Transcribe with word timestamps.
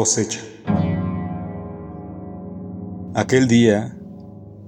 Cosecha. 0.00 0.40
Aquel 3.14 3.48
día, 3.48 3.98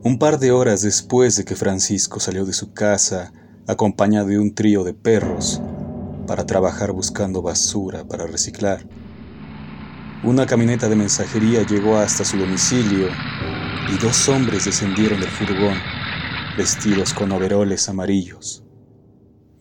un 0.05 0.19
par 0.19 0.39
de 0.39 0.53
horas 0.53 0.83
después 0.83 1.37
de 1.37 1.47
que 1.47 1.57
Francisco 1.57 2.21
salió 2.21 2.45
de 2.45 2.53
su 2.53 2.75
casa 2.75 3.33
acompañado 3.67 4.27
de 4.27 4.39
un 4.39 4.55
trío 4.55 4.85
de 4.85 4.93
perros 4.93 5.63
para 6.27 6.45
trabajar 6.45 6.93
buscando 6.93 7.41
basura 7.41 8.05
para 8.05 8.27
reciclar, 8.27 8.87
una 10.23 10.45
camioneta 10.45 10.91
de 10.91 10.97
mensajería 10.97 11.67
llegó 11.67 11.97
hasta 11.97 12.27
su 12.27 12.37
domicilio 12.37 13.09
y 13.91 13.97
dos 14.05 14.29
hombres 14.29 14.67
descendieron 14.67 15.19
del 15.19 15.31
furgón 15.31 15.79
vestidos 16.59 17.15
con 17.15 17.33
overoles 17.33 17.89
amarillos, 17.89 18.65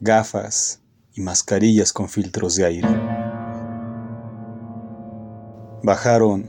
gafas 0.02 0.82
y 1.14 1.22
mascarillas 1.22 1.94
con 1.94 2.10
filtros 2.10 2.58
de 2.58 2.66
aire. 2.66 3.11
Bajaron 5.84 6.48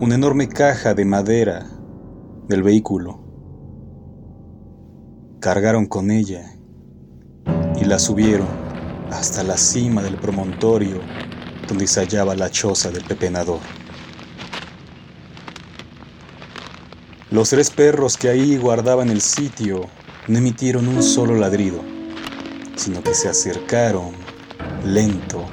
una 0.00 0.14
enorme 0.14 0.48
caja 0.48 0.94
de 0.94 1.04
madera 1.04 1.66
del 2.48 2.62
vehículo. 2.62 3.20
Cargaron 5.38 5.84
con 5.84 6.10
ella 6.10 6.54
y 7.78 7.84
la 7.84 7.98
subieron 7.98 8.48
hasta 9.10 9.42
la 9.42 9.58
cima 9.58 10.02
del 10.02 10.16
promontorio 10.16 10.98
donde 11.68 11.86
se 11.86 12.00
hallaba 12.00 12.34
la 12.36 12.50
choza 12.50 12.90
del 12.90 13.04
pepenador. 13.04 13.60
Los 17.30 17.50
tres 17.50 17.68
perros 17.68 18.16
que 18.16 18.30
ahí 18.30 18.56
guardaban 18.56 19.10
el 19.10 19.20
sitio 19.20 19.82
no 20.26 20.38
emitieron 20.38 20.88
un 20.88 21.02
solo 21.02 21.34
ladrido, 21.34 21.82
sino 22.76 23.02
que 23.02 23.12
se 23.12 23.28
acercaron 23.28 24.12
lento 24.86 25.44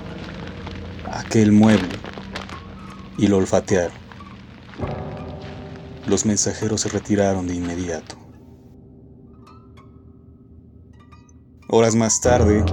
a 1.12 1.20
aquel 1.20 1.52
mueble 1.52 2.05
y 3.18 3.28
lo 3.28 3.38
olfatearon. 3.38 3.98
Los 6.08 6.26
mensajeros 6.26 6.82
se 6.82 6.90
retiraron 6.90 7.48
de 7.48 7.55
inmediato. 7.55 8.16
Horas 11.68 11.96
más 11.96 12.21
tarde, 12.21 12.63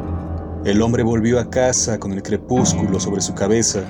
el 0.65 0.83
hombre 0.83 1.03
volvió 1.03 1.41
a 1.41 1.49
casa 1.49 1.99
con 1.99 2.13
el 2.13 2.23
crepúsculo 2.23 3.01
sobre 3.01 3.23
su 3.23 3.35
cabeza. 3.35 3.85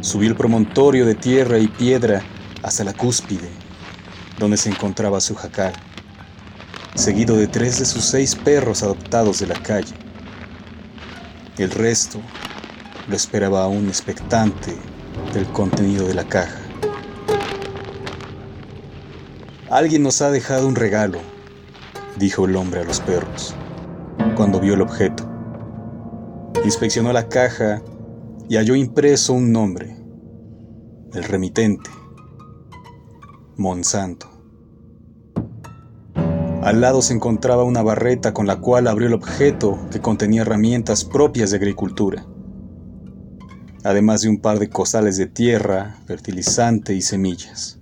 Subió 0.00 0.28
el 0.28 0.36
promontorio 0.36 1.06
de 1.06 1.14
tierra 1.14 1.58
y 1.58 1.68
piedra 1.68 2.22
hasta 2.62 2.84
la 2.84 2.92
cúspide, 2.92 3.48
donde 4.38 4.56
se 4.56 4.68
encontraba 4.68 5.20
su 5.20 5.34
jacal, 5.34 5.72
seguido 6.94 7.36
de 7.36 7.46
tres 7.46 7.78
de 7.78 7.84
sus 7.84 8.04
seis 8.04 8.34
perros 8.34 8.82
adoptados 8.82 9.38
de 9.38 9.46
la 9.46 9.62
calle. 9.62 9.94
El 11.56 11.70
resto 11.70 12.20
lo 13.08 13.14
esperaba 13.14 13.62
aún 13.62 13.86
expectante 13.88 14.76
del 15.34 15.46
contenido 15.48 16.06
de 16.06 16.14
la 16.14 16.24
caja. 16.24 16.60
Alguien 19.70 20.02
nos 20.02 20.20
ha 20.20 20.30
dejado 20.30 20.66
un 20.66 20.74
regalo, 20.74 21.18
dijo 22.16 22.44
el 22.44 22.56
hombre 22.56 22.80
a 22.80 22.84
los 22.84 23.00
perros, 23.00 23.54
cuando 24.36 24.58
vio 24.58 24.74
el 24.74 24.82
objeto. 24.82 25.28
Inspeccionó 26.64 27.12
la 27.12 27.28
caja 27.28 27.80
y 28.48 28.56
halló 28.56 28.74
impreso 28.74 29.32
un 29.32 29.52
nombre, 29.52 29.96
el 31.14 31.22
remitente, 31.22 31.88
Monsanto. 33.56 34.28
Al 36.62 36.80
lado 36.80 37.00
se 37.00 37.14
encontraba 37.14 37.62
una 37.64 37.82
barreta 37.82 38.34
con 38.34 38.46
la 38.46 38.60
cual 38.60 38.86
abrió 38.86 39.06
el 39.06 39.14
objeto 39.14 39.78
que 39.90 40.00
contenía 40.00 40.42
herramientas 40.42 41.04
propias 41.04 41.50
de 41.50 41.56
agricultura, 41.56 42.26
además 43.84 44.22
de 44.22 44.28
un 44.28 44.38
par 44.38 44.58
de 44.58 44.68
costales 44.68 45.16
de 45.16 45.26
tierra, 45.26 45.96
fertilizante 46.06 46.94
y 46.94 47.02
semillas. 47.02 47.78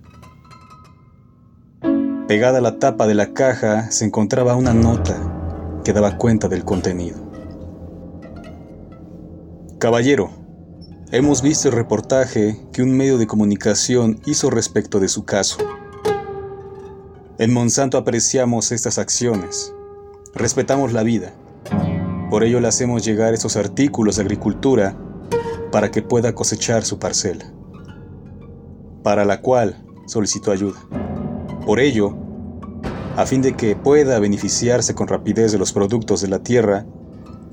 Pegada 2.27 2.59
a 2.59 2.61
la 2.61 2.77
tapa 2.77 3.07
de 3.07 3.15
la 3.15 3.33
caja 3.33 3.89
se 3.91 4.05
encontraba 4.05 4.55
una 4.55 4.73
nota 4.73 5.81
que 5.83 5.93
daba 5.93 6.17
cuenta 6.17 6.47
del 6.47 6.63
contenido. 6.63 7.17
Caballero, 9.79 10.29
hemos 11.11 11.41
visto 11.41 11.69
el 11.69 11.73
reportaje 11.73 12.59
que 12.71 12.83
un 12.83 12.95
medio 12.95 13.17
de 13.17 13.27
comunicación 13.27 14.21
hizo 14.25 14.49
respecto 14.49 14.99
de 14.99 15.07
su 15.07 15.25
caso. 15.25 15.57
En 17.39 17.53
Monsanto 17.53 17.97
apreciamos 17.97 18.71
estas 18.71 18.99
acciones, 18.99 19.73
respetamos 20.35 20.91
la 20.91 21.03
vida, 21.03 21.33
por 22.29 22.43
ello 22.43 22.59
le 22.59 22.67
hacemos 22.67 23.03
llegar 23.03 23.33
estos 23.33 23.55
artículos 23.55 24.17
de 24.17 24.21
agricultura 24.21 24.95
para 25.71 25.91
que 25.91 26.01
pueda 26.01 26.33
cosechar 26.33 26.83
su 26.83 26.99
parcela, 26.99 27.51
para 29.03 29.25
la 29.25 29.41
cual 29.41 29.83
solicitó 30.05 30.51
ayuda. 30.51 30.79
Por 31.65 31.79
ello, 31.79 32.15
a 33.15 33.25
fin 33.25 33.41
de 33.41 33.55
que 33.55 33.75
pueda 33.75 34.19
beneficiarse 34.19 34.95
con 34.95 35.07
rapidez 35.07 35.51
de 35.51 35.57
los 35.57 35.73
productos 35.73 36.21
de 36.21 36.29
la 36.29 36.39
tierra, 36.39 36.85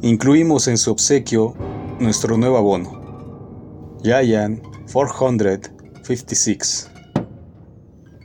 incluimos 0.03 0.69
en 0.69 0.79
su 0.79 0.93
obsequio 0.93 1.55
nuestro 1.99 2.37
nuevo 2.37 2.57
abono, 2.57 3.99
Giant 4.03 4.63
456, 4.93 6.91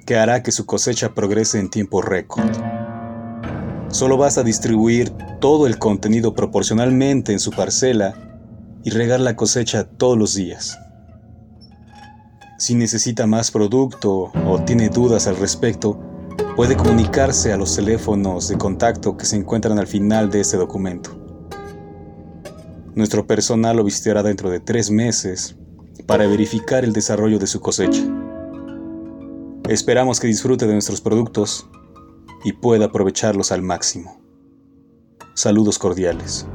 que 0.06 0.18
hará 0.18 0.44
que 0.44 0.52
su 0.52 0.66
cosecha 0.66 1.14
progrese 1.14 1.60
en 1.60 1.70
tiempo 1.70 2.02
récord. 2.02 2.52
Solo 3.90 4.18
basta 4.18 4.44
distribuir 4.44 5.12
todo 5.40 5.68
el 5.68 5.78
contenido 5.78 6.34
proporcionalmente 6.34 7.34
en 7.34 7.40
su 7.40 7.52
parcela 7.52 8.31
y 8.84 8.90
regar 8.90 9.20
la 9.20 9.36
cosecha 9.36 9.84
todos 9.86 10.18
los 10.18 10.36
días. 10.36 10.78
Si 12.58 12.76
necesita 12.76 13.26
más 13.28 13.52
producto 13.52 14.32
o 14.46 14.62
tiene 14.64 14.90
dudas 14.90 15.28
al 15.28 15.38
respecto, 15.38 16.00
puede 16.56 16.76
comunicarse 16.76 17.52
a 17.52 17.58
los 17.58 17.76
teléfonos 17.76 18.48
de 18.48 18.58
contacto 18.58 19.18
que 19.18 19.26
se 19.26 19.36
encuentran 19.36 19.80
al 19.80 19.88
final 19.88 20.30
de 20.30 20.42
este 20.42 20.58
documento. 20.58 21.18
Nuestro 22.94 23.26
personal 23.26 23.78
lo 23.78 23.84
visitará 23.84 24.22
dentro 24.22 24.50
de 24.50 24.60
tres 24.60 24.92
meses 24.92 25.56
para 26.06 26.28
verificar 26.28 26.84
el 26.84 26.94
desarrollo 26.94 27.40
de 27.40 27.48
su 27.48 27.62
cosecha. 27.62 28.04
Esperamos 29.70 30.20
que 30.20 30.28
disfrute 30.28 30.68
de 30.68 30.74
nuestros 30.74 31.02
productos 31.02 31.68
y 32.44 32.54
pueda 32.54 32.86
aprovecharlos 32.86 33.52
al 33.52 33.62
máximo. 33.62 34.22
Saludos 35.34 35.80
cordiales. 35.80 36.46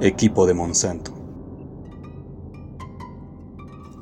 Equipo 0.00 0.46
de 0.46 0.54
Monsanto. 0.54 1.12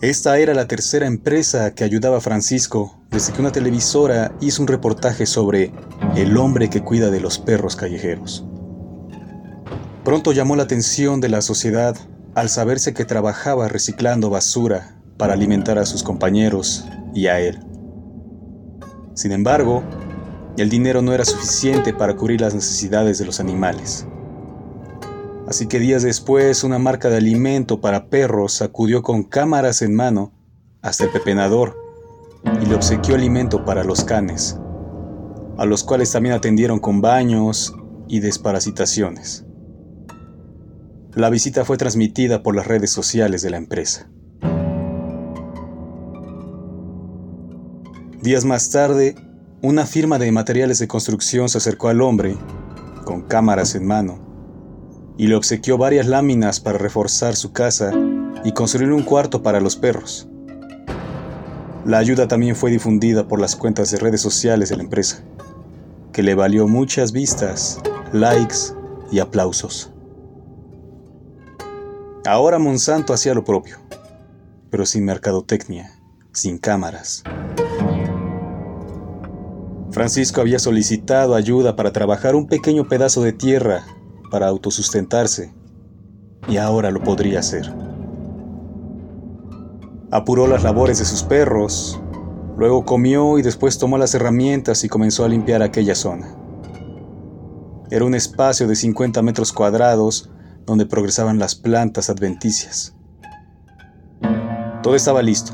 Esta 0.00 0.38
era 0.38 0.53
la 0.53 0.66
tercera 0.66 1.06
empresa 1.06 1.75
que 1.75 1.84
ayudaba 1.84 2.16
a 2.16 2.20
Francisco 2.20 2.98
desde 3.10 3.32
que 3.32 3.41
una 3.41 3.53
televisora 3.53 4.34
hizo 4.41 4.62
un 4.62 4.69
reportaje 4.69 5.26
sobre 5.26 5.72
el 6.16 6.36
hombre 6.36 6.70
que 6.70 6.82
cuida 6.82 7.10
de 7.10 7.20
los 7.20 7.38
perros 7.38 7.76
callejeros. 7.76 8.44
Pronto 10.04 10.32
llamó 10.32 10.56
la 10.56 10.64
atención 10.64 11.20
de 11.20 11.28
la 11.28 11.41
sociedad 11.41 11.97
al 12.34 12.48
saberse 12.48 12.94
que 12.94 13.04
trabajaba 13.04 13.69
reciclando 13.69 14.31
basura 14.31 15.00
para 15.19 15.34
alimentar 15.34 15.78
a 15.78 15.86
sus 15.86 16.02
compañeros 16.02 16.84
y 17.14 17.28
a 17.28 17.38
él. 17.38 17.60
Sin 19.14 19.31
embargo, 19.31 19.84
el 20.56 20.69
dinero 20.69 21.02
no 21.02 21.12
era 21.12 21.25
suficiente 21.25 21.92
para 21.92 22.16
cubrir 22.16 22.41
las 22.41 22.54
necesidades 22.54 23.19
de 23.19 23.26
los 23.26 23.38
animales. 23.38 24.06
Así 25.52 25.66
que 25.66 25.78
días 25.78 26.02
después 26.02 26.64
una 26.64 26.78
marca 26.78 27.10
de 27.10 27.18
alimento 27.18 27.82
para 27.82 28.08
perros 28.08 28.62
acudió 28.62 29.02
con 29.02 29.22
cámaras 29.22 29.82
en 29.82 29.94
mano 29.94 30.32
hasta 30.80 31.04
el 31.04 31.10
pepenador 31.10 31.78
y 32.62 32.64
le 32.64 32.74
obsequió 32.74 33.16
alimento 33.16 33.62
para 33.62 33.84
los 33.84 34.02
canes, 34.02 34.58
a 35.58 35.66
los 35.66 35.84
cuales 35.84 36.10
también 36.10 36.34
atendieron 36.34 36.78
con 36.78 37.02
baños 37.02 37.74
y 38.08 38.20
desparasitaciones. 38.20 39.44
La 41.12 41.28
visita 41.28 41.66
fue 41.66 41.76
transmitida 41.76 42.42
por 42.42 42.56
las 42.56 42.66
redes 42.66 42.90
sociales 42.90 43.42
de 43.42 43.50
la 43.50 43.58
empresa. 43.58 44.08
Días 48.22 48.46
más 48.46 48.70
tarde, 48.70 49.16
una 49.60 49.84
firma 49.84 50.19
de 50.19 50.32
materiales 50.32 50.78
de 50.78 50.88
construcción 50.88 51.50
se 51.50 51.58
acercó 51.58 51.90
al 51.90 52.00
hombre, 52.00 52.38
con 53.05 53.20
cámaras 53.20 53.75
en 53.75 53.84
mano, 53.84 54.31
y 55.17 55.26
le 55.26 55.35
obsequió 55.35 55.79
varias 55.79 56.06
láminas 56.06 56.61
para 56.61 56.79
reforzar 56.79 57.37
su 57.37 57.53
casa 57.53 57.93
y 58.44 58.53
construir 58.53 58.93
un 58.93 59.03
cuarto 59.03 59.43
para 59.43 59.61
los 59.61 59.76
perros. 59.76 60.29
La 61.85 61.99
ayuda 61.99 62.29
también 62.29 62.56
fue 62.56 62.70
difundida 62.70 63.26
por 63.26 63.41
las 63.41 63.56
cuentas 63.56 63.91
de 63.91 63.99
redes 63.99 64.20
sociales 64.20 64.69
de 64.69 64.76
la 64.76 64.85
empresa, 64.85 65.23
que 66.12 66.23
le 66.23 66.35
valió 66.35 66.69
muchas 66.69 67.12
vistas, 67.12 67.81
likes 68.12 68.56
y 69.11 69.19
aplausos. 69.19 69.91
Ahora 72.25 72.58
Monsanto 72.58 73.12
hacía 73.12 73.35
lo 73.35 73.44
propio, 73.44 73.79
pero 74.70 74.87
sin 74.87 75.05
mercadotecnia, 75.05 75.93
sin 76.32 76.58
cámaras. 76.58 77.25
Francisco 79.91 80.41
había 80.41 80.58
solicitado 80.58 81.35
ayuda 81.35 81.76
para 81.76 81.93
trabajar 81.93 82.35
un 82.35 82.47
pequeño 82.47 82.88
pedazo 82.88 83.23
de 83.23 83.32
tierra 83.32 83.85
para 84.32 84.49
autosustentarse 84.49 85.52
y 86.49 86.56
ahora 86.56 86.90
lo 86.90 87.02
podría 87.02 87.40
hacer. 87.40 87.70
Apuró 90.11 90.46
las 90.46 90.62
labores 90.62 90.99
de 90.99 91.05
sus 91.05 91.23
perros, 91.23 92.00
luego 92.56 92.87
comió 92.87 93.38
y 93.38 93.43
después 93.43 93.79
tomó 93.79 93.99
las 93.99 94.14
herramientas 94.14 94.84
y 94.84 94.88
comenzó 94.88 95.26
a 95.26 95.29
limpiar 95.29 95.62
aquella 95.62 95.94
zona. 95.94 96.34
Era 97.90 98.06
un 98.06 98.14
espacio 98.14 98.67
de 98.67 98.75
50 98.75 99.20
metros 99.20 99.52
cuadrados 99.52 100.31
donde 100.64 100.87
progresaban 100.87 101.38
las 101.38 101.55
plantas 101.55 102.08
adventicias. 102.08 102.96
Todo 104.82 104.94
estaba 104.94 105.20
listo. 105.20 105.52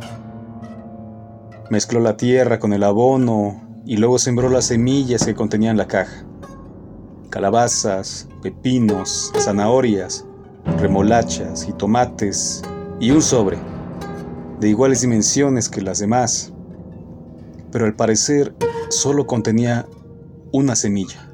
Mezcló 1.69 1.99
la 1.99 2.17
tierra 2.17 2.61
con 2.61 2.73
el 2.73 2.85
abono 2.85 3.83
y 3.85 3.97
luego 3.97 4.21
sembró 4.21 4.49
las 4.49 4.67
semillas 4.67 5.27
que 5.27 5.35
contenían 5.35 5.77
la 5.77 5.89
caja. 5.89 6.25
Calabazas, 7.31 8.29
pepinos, 8.43 9.33
zanahorias, 9.39 10.25
remolachas 10.79 11.69
y 11.69 11.73
tomates 11.73 12.63
y 13.01 13.11
un 13.11 13.23
sobre, 13.23 13.59
de 14.61 14.69
iguales 14.69 15.03
dimensiones 15.03 15.69
que 15.69 15.83
las 15.83 15.99
demás, 15.99 16.53
pero 17.71 17.85
al 17.85 17.95
parecer 17.95 18.55
solo 18.89 19.27
contenía 19.27 19.87
una 20.53 20.75
semilla. 20.75 21.29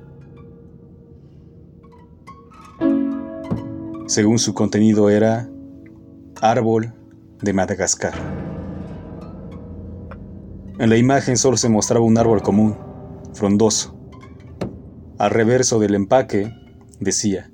Según 4.07 4.39
su 4.39 4.53
contenido 4.53 5.09
era 5.09 5.49
árbol 6.41 6.93
de 7.41 7.53
Madagascar. 7.53 8.15
En 10.79 10.91
la 10.91 10.97
imagen 10.97 11.37
solo 11.37 11.57
se 11.57 11.69
mostraba 11.69 12.05
un 12.05 12.19
árbol 12.19 12.43
común, 12.43 12.77
frondoso. 13.33 13.94
Al 15.25 15.31
reverso 15.31 15.79
del 15.79 15.95
empaque 15.95 16.55
decía, 17.01 17.51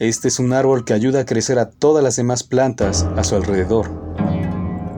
este 0.00 0.26
es 0.26 0.40
un 0.40 0.52
árbol 0.52 0.84
que 0.84 0.92
ayuda 0.92 1.20
a 1.20 1.24
crecer 1.24 1.60
a 1.60 1.70
todas 1.70 2.02
las 2.02 2.16
demás 2.16 2.42
plantas 2.42 3.04
a 3.16 3.22
su 3.22 3.36
alrededor, 3.36 3.88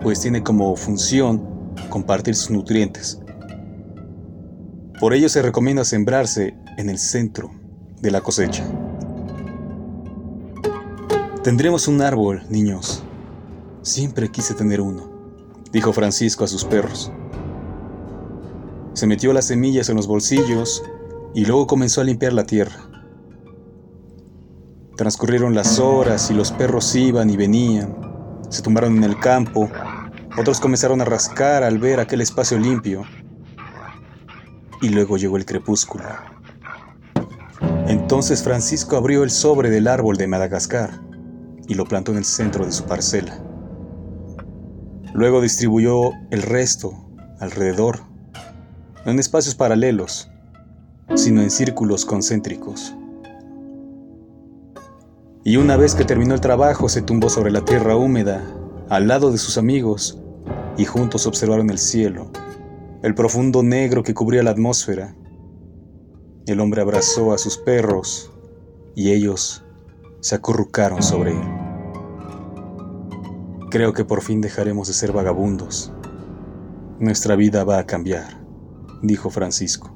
pues 0.03 0.23
tiene 0.23 0.43
como 0.43 0.75
función 0.75 1.75
compartir 1.91 2.35
sus 2.35 2.51
nutrientes. 2.51 3.21
Por 4.99 5.13
ello 5.13 5.29
se 5.29 5.43
recomienda 5.43 5.85
sembrarse 5.85 6.57
en 6.79 6.89
el 6.89 6.97
centro 6.99 7.51
de 8.01 8.11
la 8.11 8.23
cosecha. 8.23 8.65
Tendremos 11.45 11.89
un 11.89 12.01
árbol, 12.01 12.43
niños. 12.49 13.03
Siempre 13.83 14.31
quise 14.31 14.55
tener 14.55 14.81
uno, 14.81 15.11
dijo 15.73 15.93
Francisco 15.93 16.43
a 16.43 16.49
sus 16.49 16.65
perros. 16.65 17.13
Se 18.95 19.07
metió 19.07 19.35
las 19.35 19.45
semillas 19.45 19.91
en 19.91 19.97
los 19.97 20.07
bolsillos 20.07 20.83
y 21.37 21.45
luego 21.45 21.67
comenzó 21.67 22.01
a 22.01 22.05
limpiar 22.05 22.33
la 22.33 22.45
tierra. 22.45 22.89
Transcurrieron 24.97 25.55
las 25.55 25.79
horas 25.79 26.31
y 26.31 26.35
los 26.35 26.51
perros 26.51 26.97
iban 26.97 27.29
y 27.29 27.37
venían. 27.37 27.95
Se 28.49 28.63
tumbaron 28.63 28.97
en 28.97 29.05
el 29.05 29.21
campo. 29.21 29.69
Otros 30.39 30.61
comenzaron 30.61 31.03
a 31.03 31.05
rascar 31.05 31.63
al 31.63 31.79
ver 31.79 32.01
aquel 32.01 32.23
espacio 32.23 32.59
limpio. 32.59 33.05
Y 34.81 34.89
luego 34.89 35.19
llegó 35.19 35.37
el 35.37 35.45
crepúsculo. 35.45 36.07
Entonces 37.87 38.43
Francisco 38.43 38.97
abrió 38.97 39.23
el 39.23 39.31
sobre 39.31 39.69
del 39.69 39.89
árbol 39.89 40.17
de 40.17 40.29
Madagascar 40.29 41.03
y 41.69 41.75
lo 41.75 41.85
plantó 41.85 42.13
en 42.13 42.19
el 42.19 42.25
centro 42.25 42.65
de 42.65 42.73
su 42.73 42.85
parcela. 42.85 43.39
Luego 45.13 45.43
distribuyó 45.43 46.13
el 46.31 46.41
resto 46.41 46.95
alrededor, 47.41 48.01
en 49.05 49.19
espacios 49.19 49.55
paralelos, 49.55 50.31
sino 51.15 51.43
en 51.43 51.51
círculos 51.51 52.05
concéntricos 52.05 52.95
y 55.47 55.59
una 55.59 55.77
vez 55.77 55.95
que 55.95 56.05
terminó 56.05 56.35
el 56.35 56.41
trabajo 56.41 56.89
se 56.89 57.03
tumbó 57.03 57.31
sobre 57.31 57.53
la 57.53 57.65
tierra 57.65 57.95
húmeda, 57.95 58.43
al 58.89 59.07
lado 59.07 59.31
de 59.31 59.39
sus 59.39 59.59
amigos, 59.59 60.21
y 60.77 60.85
juntos 60.87 61.25
observaron 61.29 61.71
el 61.71 61.79
cielo, 61.79 62.33
el 63.05 63.15
profundo 63.15 63.63
negro 63.63 64.03
que 64.03 64.13
cubría 64.13 64.43
la 64.43 64.51
atmósfera. 64.51 65.15
El 66.49 66.59
hombre 66.59 66.83
abrazó 66.83 67.33
a 67.33 67.39
sus 67.39 67.59
perros 67.59 68.33
y 68.97 69.13
ellos 69.13 69.65
se 70.19 70.35
acurrucaron 70.35 71.01
sobre 71.01 71.31
él. 71.31 71.49
Creo 73.71 73.93
que 73.93 74.05
por 74.05 74.23
fin 74.23 74.41
dejaremos 74.41 74.89
de 74.89 74.95
ser 74.95 75.13
vagabundos. 75.13 75.93
Nuestra 76.99 77.37
vida 77.37 77.63
va 77.63 77.79
a 77.79 77.87
cambiar, 77.87 78.45
dijo 79.01 79.31
Francisco. 79.31 79.96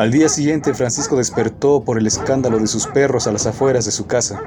Al 0.00 0.10
día 0.10 0.30
siguiente, 0.30 0.72
Francisco 0.72 1.16
despertó 1.16 1.84
por 1.84 1.98
el 1.98 2.06
escándalo 2.06 2.58
de 2.58 2.66
sus 2.68 2.86
perros 2.86 3.26
a 3.26 3.32
las 3.32 3.44
afueras 3.44 3.84
de 3.84 3.90
su 3.90 4.06
casa. 4.06 4.40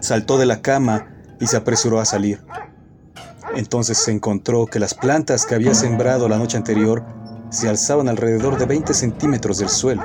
Saltó 0.00 0.38
de 0.38 0.46
la 0.46 0.60
cama 0.60 1.06
y 1.38 1.46
se 1.46 1.56
apresuró 1.56 2.00
a 2.00 2.04
salir. 2.04 2.42
Entonces 3.54 3.98
se 3.98 4.10
encontró 4.10 4.66
que 4.66 4.80
las 4.80 4.92
plantas 4.92 5.46
que 5.46 5.54
había 5.54 5.72
sembrado 5.72 6.28
la 6.28 6.36
noche 6.36 6.56
anterior 6.56 7.04
se 7.50 7.68
alzaban 7.68 8.08
alrededor 8.08 8.58
de 8.58 8.64
20 8.64 8.92
centímetros 8.92 9.58
del 9.58 9.68
suelo, 9.68 10.02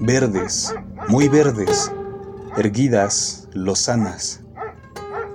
verdes, 0.00 0.74
muy 1.08 1.28
verdes, 1.28 1.92
erguidas, 2.56 3.48
lozanas. 3.52 4.40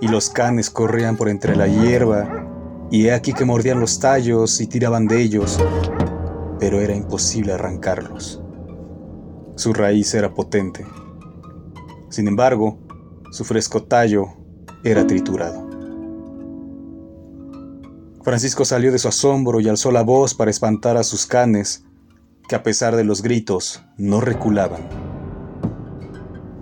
Y 0.02 0.08
los 0.08 0.32
canes 0.32 0.72
corrían 0.72 1.18
por 1.18 1.30
entre 1.30 1.56
la 1.56 1.68
hierba, 1.68 2.48
y 2.90 3.06
he 3.06 3.14
aquí 3.14 3.32
que 3.32 3.46
mordían 3.46 3.80
los 3.80 4.00
tallos 4.00 4.60
y 4.60 4.66
tiraban 4.66 5.06
de 5.08 5.22
ellos, 5.22 5.60
pero 6.64 6.80
era 6.80 6.96
imposible 6.96 7.52
arrancarlos. 7.52 8.42
Su 9.58 9.74
raíz 9.74 10.14
era 10.14 10.34
potente. 10.34 10.86
Sin 12.08 12.26
embargo, 12.30 12.80
su 13.32 13.44
fresco 13.44 13.84
tallo 13.84 14.28
era 14.82 15.06
triturado. 15.06 15.70
Francisco 18.22 18.64
salió 18.64 18.94
de 18.94 18.98
su 18.98 19.10
asombro 19.10 19.60
y 19.60 19.68
alzó 19.68 19.92
la 19.92 20.04
voz 20.04 20.36
para 20.36 20.52
espantar 20.52 20.96
a 20.96 21.04
sus 21.04 21.26
canes, 21.26 21.84
que 22.48 22.56
a 22.56 22.64
pesar 22.64 22.96
de 22.96 23.04
los 23.04 23.22
gritos 23.24 23.84
no 23.98 24.22
reculaban. 24.22 24.88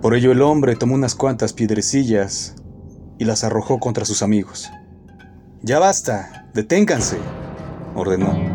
Por 0.00 0.16
ello 0.16 0.32
el 0.32 0.42
hombre 0.42 0.74
tomó 0.74 0.96
unas 0.96 1.14
cuantas 1.14 1.52
piedrecillas 1.52 2.56
y 3.20 3.24
las 3.24 3.44
arrojó 3.44 3.78
contra 3.78 4.04
sus 4.04 4.24
amigos. 4.24 4.68
Ya 5.62 5.78
basta, 5.78 6.50
deténganse, 6.54 7.18
ordenó. 7.94 8.51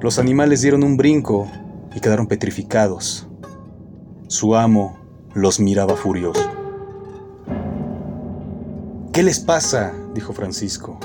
Los 0.00 0.20
animales 0.20 0.62
dieron 0.62 0.84
un 0.84 0.96
brinco 0.96 1.50
y 1.92 1.98
quedaron 1.98 2.28
petrificados. 2.28 3.26
Su 4.28 4.54
amo 4.54 4.96
los 5.34 5.58
miraba 5.58 5.96
furioso. 5.96 6.40
¿Qué 9.12 9.24
les 9.24 9.40
pasa? 9.40 9.92
dijo 10.14 10.32
Francisco. 10.32 11.00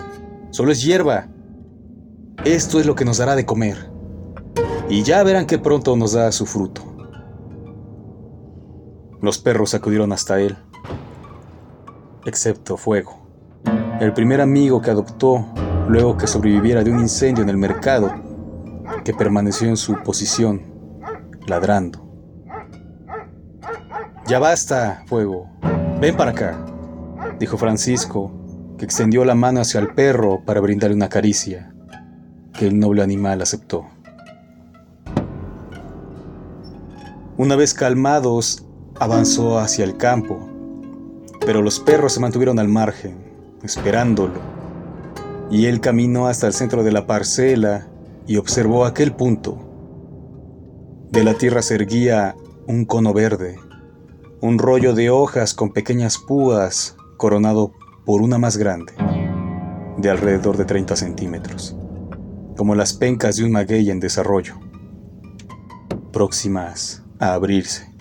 Solo 0.52 0.72
es 0.72 0.84
hierba. 0.84 1.28
Esto 2.46 2.80
es 2.80 2.86
lo 2.86 2.94
que 2.94 3.04
nos 3.04 3.18
dará 3.18 3.36
de 3.36 3.48
comer. 3.48 3.90
Y 4.90 5.02
ya 5.02 5.24
verán 5.24 5.48
que 5.48 5.58
pronto 5.58 5.96
nos 5.96 6.14
da 6.14 6.32
su 6.32 6.46
fruto. 6.46 6.84
Los 9.22 9.40
perros 9.40 9.74
acudieron 9.74 10.12
hasta 10.12 10.40
él, 10.40 10.56
excepto 12.26 12.76
Fuego, 12.76 13.26
el 14.02 14.12
primer 14.12 14.42
amigo 14.42 14.82
que 14.82 14.92
adoptó 14.92 15.46
luego 15.88 16.18
que 16.18 16.28
sobreviviera 16.28 16.84
de 16.84 16.92
un 16.92 17.00
incendio 17.00 17.42
en 17.42 17.50
el 17.50 17.56
mercado 17.56 18.33
que 19.04 19.14
permaneció 19.14 19.68
en 19.68 19.78
su 19.78 19.96
posición, 20.04 20.62
ladrando. 21.48 22.04
Ya 24.28 24.40
basta, 24.40 25.04
fuego. 25.08 25.50
Ven 26.00 26.16
para 26.16 26.32
acá, 26.32 26.66
dijo 27.40 27.58
Francisco, 27.58 28.32
que 28.78 28.86
extendió 28.86 29.26
la 29.26 29.36
mano 29.36 29.62
hacia 29.62 29.80
el 29.80 29.94
perro 29.94 30.44
para 30.46 30.62
brindarle 30.62 30.96
una 30.96 31.10
caricia, 31.10 31.74
que 32.54 32.68
el 32.68 32.80
noble 32.80 33.04
animal 33.04 33.42
aceptó. 33.42 33.86
Una 37.36 37.56
vez 37.56 37.74
calmados, 37.74 38.66
avanzó 39.00 39.60
hacia 39.60 39.84
el 39.84 39.98
campo, 39.98 40.50
pero 41.46 41.62
los 41.62 41.80
perros 41.80 42.14
se 42.14 42.20
mantuvieron 42.20 42.60
al 42.60 42.70
margen, 42.70 43.18
esperándolo, 43.64 44.40
y 45.52 45.66
él 45.66 45.82
caminó 45.82 46.28
hasta 46.28 46.48
el 46.48 46.54
centro 46.54 46.84
de 46.84 46.92
la 46.92 47.06
parcela 47.06 47.88
y 48.28 48.38
observó 48.38 48.86
aquel 48.86 49.14
punto. 49.14 49.58
De 51.12 51.24
la 51.24 51.36
tierra 51.36 51.62
se 51.62 51.76
erguía 51.76 52.36
un 52.68 52.86
cono 52.86 53.14
verde, 53.14 53.60
un 54.42 54.58
rollo 54.58 54.94
de 54.94 55.10
hojas 55.10 55.54
con 55.54 55.72
pequeñas 55.72 56.18
púas 56.18 56.96
coronado 57.18 57.74
por 58.06 58.22
una 58.22 58.38
más 58.38 58.58
grande, 58.58 58.94
de 59.98 60.10
alrededor 60.10 60.58
de 60.58 60.66
30 60.66 60.96
centímetros, 60.96 61.76
como 62.58 62.76
las 62.76 62.94
pencas 62.94 63.38
de 63.38 63.46
un 63.46 63.52
maguey 63.52 63.90
en 63.90 64.00
desarrollo, 64.00 64.56
próximas 66.12 67.04
a 67.20 67.34
abrirse. 67.34 67.94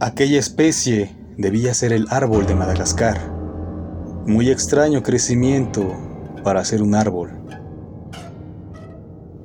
Aquella 0.00 0.38
especie 0.38 1.16
debía 1.36 1.74
ser 1.74 1.92
el 1.92 2.06
árbol 2.10 2.46
de 2.46 2.54
Madagascar, 2.54 3.18
muy 4.26 4.50
extraño 4.50 5.02
crecimiento 5.02 6.13
para 6.44 6.60
hacer 6.60 6.82
un 6.82 6.94
árbol. 6.94 7.30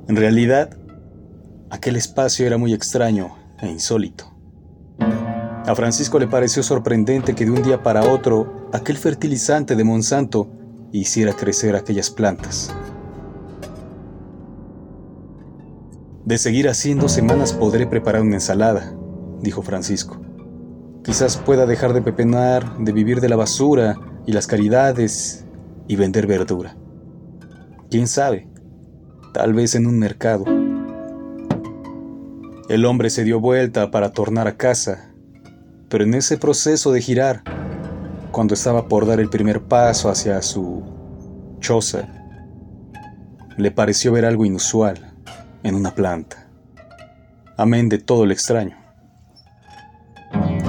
En 0.06 0.16
realidad, 0.16 0.76
aquel 1.70 1.96
espacio 1.96 2.46
era 2.46 2.58
muy 2.58 2.72
extraño 2.72 3.36
e 3.60 3.68
insólito. 3.68 4.26
A 4.98 5.74
Francisco 5.74 6.18
le 6.18 6.26
pareció 6.26 6.62
sorprendente 6.62 7.34
que 7.34 7.44
de 7.44 7.50
un 7.50 7.62
día 7.62 7.82
para 7.82 8.04
otro 8.04 8.68
aquel 8.72 8.96
fertilizante 8.96 9.76
de 9.76 9.84
Monsanto 9.84 10.48
hiciera 10.92 11.32
crecer 11.32 11.76
aquellas 11.76 12.10
plantas. 12.10 12.72
De 16.24 16.38
seguir 16.38 16.68
así 16.68 16.90
en 16.90 16.98
dos 16.98 17.12
semanas 17.12 17.52
podré 17.52 17.86
preparar 17.86 18.22
una 18.22 18.36
ensalada, 18.36 18.94
dijo 19.40 19.62
Francisco. 19.62 20.20
Quizás 21.02 21.36
pueda 21.36 21.66
dejar 21.66 21.92
de 21.92 22.02
pepenar, 22.02 22.78
de 22.78 22.92
vivir 22.92 23.20
de 23.20 23.28
la 23.28 23.36
basura 23.36 23.96
y 24.26 24.32
las 24.32 24.46
caridades 24.46 25.44
y 25.88 25.96
vender 25.96 26.26
verdura. 26.26 26.76
¿Quién 27.90 28.06
sabe? 28.06 28.46
Tal 29.34 29.52
vez 29.52 29.74
en 29.74 29.84
un 29.84 29.98
mercado. 29.98 30.44
El 32.68 32.84
hombre 32.84 33.10
se 33.10 33.24
dio 33.24 33.40
vuelta 33.40 33.90
para 33.90 34.12
tornar 34.12 34.46
a 34.46 34.56
casa, 34.56 35.12
pero 35.88 36.04
en 36.04 36.14
ese 36.14 36.38
proceso 36.38 36.92
de 36.92 37.00
girar, 37.00 37.42
cuando 38.30 38.54
estaba 38.54 38.86
por 38.86 39.06
dar 39.06 39.18
el 39.18 39.28
primer 39.28 39.62
paso 39.62 40.08
hacia 40.08 40.40
su 40.40 40.84
choza, 41.58 42.06
le 43.56 43.72
pareció 43.72 44.12
ver 44.12 44.24
algo 44.24 44.44
inusual 44.44 45.12
en 45.64 45.74
una 45.74 45.92
planta, 45.92 46.48
amén 47.56 47.88
de 47.88 47.98
todo 47.98 48.24
lo 48.24 48.32
extraño. 48.32 48.76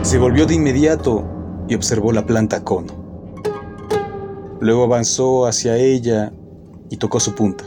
Se 0.01 0.17
volvió 0.17 0.47
de 0.47 0.55
inmediato 0.55 1.65
y 1.67 1.75
observó 1.75 2.13
la 2.13 2.25
planta 2.25 2.63
cono. 2.63 2.99
Luego 4.59 4.85
avanzó 4.85 5.45
hacia 5.45 5.77
ella 5.77 6.33
y 6.91 6.98
tocó 6.98 7.19
su 7.19 7.33
punta. 7.33 7.63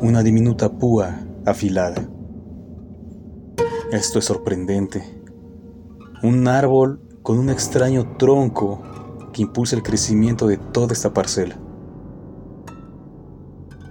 Una 0.00 0.22
diminuta 0.22 0.70
púa 0.70 1.18
afilada. 1.46 2.08
Esto 3.90 4.18
es 4.18 4.26
sorprendente. 4.26 5.02
Un 6.22 6.46
árbol 6.46 7.00
con 7.22 7.38
un 7.38 7.48
extraño 7.48 8.16
tronco 8.18 8.82
que 9.32 9.42
impulsa 9.42 9.74
el 9.74 9.82
crecimiento 9.82 10.46
de 10.46 10.58
toda 10.58 10.92
esta 10.92 11.14
parcela. 11.14 11.56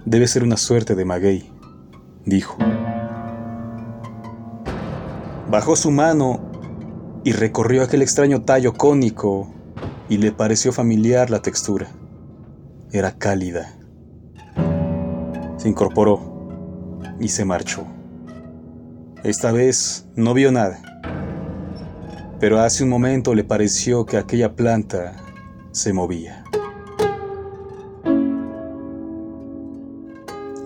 Debe 0.06 0.28
ser 0.28 0.44
una 0.44 0.56
suerte 0.56 0.94
de 0.94 1.04
maguey, 1.04 1.52
dijo. 2.24 2.56
Bajó 5.50 5.74
su 5.74 5.90
mano 5.90 6.40
y 7.24 7.32
recorrió 7.32 7.82
aquel 7.82 8.02
extraño 8.02 8.42
tallo 8.42 8.72
cónico 8.72 9.52
y 10.08 10.18
le 10.18 10.30
pareció 10.30 10.72
familiar 10.72 11.28
la 11.28 11.42
textura. 11.42 11.88
Era 12.94 13.16
cálida. 13.16 13.74
Se 15.56 15.66
incorporó 15.66 17.00
y 17.18 17.28
se 17.28 17.46
marchó. 17.46 17.86
Esta 19.24 19.50
vez 19.50 20.06
no 20.14 20.34
vio 20.34 20.52
nada, 20.52 20.78
pero 22.38 22.60
hace 22.60 22.84
un 22.84 22.90
momento 22.90 23.34
le 23.34 23.44
pareció 23.44 24.04
que 24.04 24.18
aquella 24.18 24.56
planta 24.56 25.14
se 25.70 25.94
movía. 25.94 26.44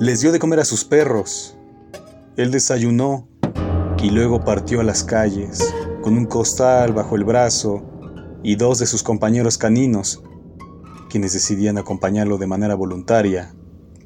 Les 0.01 0.21
dio 0.21 0.33
de 0.33 0.41
comer 0.41 0.59
a 0.59 0.65
sus 0.65 0.85
perros. 0.85 1.57
Él 2.37 2.51
desayunó 2.51 3.29
y 4.03 4.11
luego 4.11 4.45
partió 4.45 4.81
a 4.81 4.85
las 4.85 5.05
calles 5.05 5.73
con 6.03 6.19
un 6.19 6.27
costal 6.27 6.93
bajo 6.93 7.15
el 7.15 7.23
brazo 7.23 7.85
y 8.43 8.57
dos 8.57 8.81
de 8.81 8.87
sus 8.87 9.05
compañeros 9.05 9.59
caninos, 9.59 10.25
quienes 11.17 11.33
decidían 11.33 11.79
acompañarlo 11.79 12.37
de 12.37 12.47
manera 12.47 12.75
voluntaria. 12.75 13.51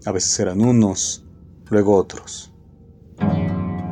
A 0.06 0.12
veces 0.12 0.38
eran 0.38 0.60
unos, 0.60 1.26
luego 1.68 1.96
otros. 1.96 2.54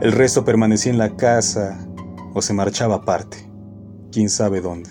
El 0.01 0.13
resto 0.13 0.45
permanecía 0.45 0.93
en 0.93 0.99
la 0.99 1.17
casa 1.17 1.85
o 2.33 2.41
se 2.41 2.55
marchaba 2.55 2.95
aparte, 2.95 3.39
quién 4.13 4.31
sabe 4.31 4.61
dónde. 4.61 4.91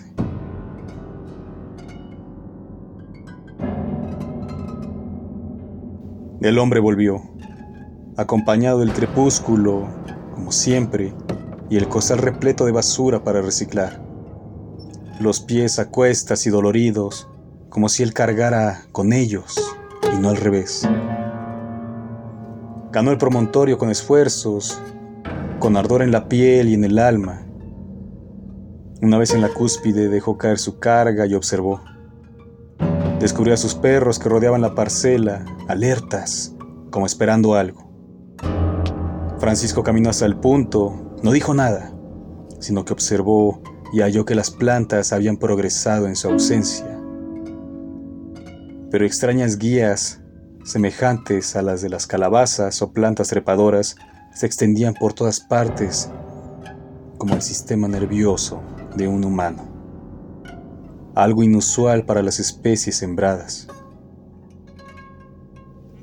El 6.42 6.58
hombre 6.58 6.80
volvió, 6.80 7.22
acompañado 8.18 8.80
del 8.80 8.92
crepúsculo 8.92 9.88
como 10.34 10.52
siempre, 10.52 11.14
y 11.70 11.78
el 11.78 11.88
costal 11.88 12.18
repleto 12.18 12.66
de 12.66 12.72
basura 12.72 13.24
para 13.24 13.40
reciclar. 13.40 14.02
Los 15.18 15.40
pies 15.40 15.78
a 15.78 15.88
cuestas 15.88 16.46
y 16.46 16.50
doloridos, 16.50 17.26
como 17.68 17.88
si 17.88 18.02
él 18.02 18.14
cargara 18.14 18.86
con 18.92 19.12
ellos 19.12 19.56
y 20.12 20.18
no 20.18 20.30
al 20.30 20.36
revés. 20.36 20.88
Ganó 22.90 23.10
el 23.10 23.18
promontorio 23.18 23.76
con 23.78 23.90
esfuerzos, 23.90 24.80
con 25.58 25.76
ardor 25.76 26.02
en 26.02 26.10
la 26.10 26.28
piel 26.28 26.68
y 26.68 26.74
en 26.74 26.84
el 26.84 26.98
alma. 26.98 27.42
Una 29.02 29.18
vez 29.18 29.34
en 29.34 29.42
la 29.42 29.48
cúspide 29.48 30.08
dejó 30.08 30.38
caer 30.38 30.58
su 30.58 30.78
carga 30.78 31.26
y 31.26 31.34
observó. 31.34 31.80
Descubrió 33.20 33.54
a 33.54 33.58
sus 33.58 33.74
perros 33.74 34.18
que 34.18 34.28
rodeaban 34.28 34.60
la 34.60 34.74
parcela, 34.74 35.44
alertas, 35.68 36.54
como 36.90 37.06
esperando 37.06 37.54
algo. 37.54 37.88
Francisco 39.38 39.82
caminó 39.82 40.10
hasta 40.10 40.26
el 40.26 40.36
punto, 40.36 41.16
no 41.22 41.32
dijo 41.32 41.54
nada, 41.54 41.92
sino 42.60 42.84
que 42.84 42.92
observó 42.92 43.62
y 43.92 44.00
halló 44.00 44.24
que 44.24 44.34
las 44.34 44.50
plantas 44.50 45.12
habían 45.12 45.36
progresado 45.36 46.06
en 46.06 46.16
su 46.16 46.28
ausencia. 46.28 46.86
Pero 48.90 49.04
extrañas 49.04 49.58
guías, 49.58 50.20
semejantes 50.64 51.56
a 51.56 51.62
las 51.62 51.82
de 51.82 51.88
las 51.88 52.06
calabazas 52.06 52.80
o 52.82 52.92
plantas 52.92 53.28
trepadoras, 53.28 53.96
se 54.34 54.46
extendían 54.46 54.94
por 54.94 55.12
todas 55.12 55.40
partes, 55.40 56.10
como 57.18 57.34
el 57.34 57.42
sistema 57.42 57.88
nervioso 57.88 58.62
de 58.96 59.08
un 59.08 59.24
humano. 59.24 59.64
Algo 61.14 61.42
inusual 61.42 62.04
para 62.04 62.22
las 62.22 62.38
especies 62.38 62.96
sembradas. 62.96 63.66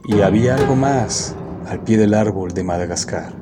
Y 0.08 0.22
había 0.22 0.56
algo 0.56 0.76
más 0.76 1.36
al 1.68 1.84
pie 1.84 1.98
del 1.98 2.14
árbol 2.14 2.54
de 2.54 2.64
Madagascar. 2.64 3.34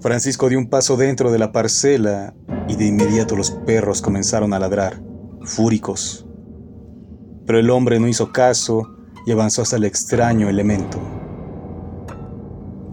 Francisco 0.00 0.48
dio 0.48 0.58
un 0.58 0.70
paso 0.70 0.96
dentro 0.96 1.30
de 1.30 1.38
la 1.38 1.52
parcela 1.52 2.32
y 2.68 2.76
de 2.76 2.86
inmediato 2.86 3.36
los 3.36 3.50
perros 3.50 4.00
comenzaron 4.00 4.54
a 4.54 4.58
ladrar, 4.58 5.02
fúricos. 5.42 6.26
Pero 7.46 7.58
el 7.58 7.70
hombre 7.70 7.98
no 7.98 8.08
hizo 8.08 8.32
caso 8.32 8.88
y 9.26 9.32
avanzó 9.32 9.62
hasta 9.62 9.76
el 9.76 9.84
extraño 9.84 10.48
elemento. 10.48 10.98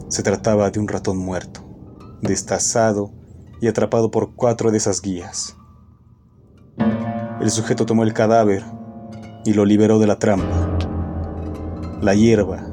Se 0.10 0.24
trataba 0.24 0.70
de 0.70 0.80
un 0.80 0.88
ratón 0.88 1.18
muerto, 1.18 1.62
destazado 2.22 3.12
y 3.62 3.68
atrapado 3.68 4.12
por 4.12 4.36
cuatro 4.36 4.72
de 4.72 4.78
esas 4.78 5.02
guías. 5.02 5.58
El 7.42 7.52
sujeto 7.52 7.86
tomó 7.86 8.04
el 8.04 8.14
cadáver 8.14 8.64
y 9.46 9.54
lo 9.54 9.66
liberó 9.66 10.00
de 10.00 10.08
la 10.08 10.18
trampa. 10.18 10.78
La 12.02 12.14
hierba, 12.14 12.68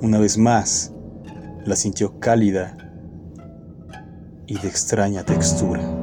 una 0.00 0.18
vez 0.18 0.38
más, 0.38 0.92
la 1.64 1.76
sintió 1.76 2.18
cálida 2.18 2.76
y 4.46 4.58
de 4.58 4.68
extraña 4.68 5.24
textura. 5.24 5.97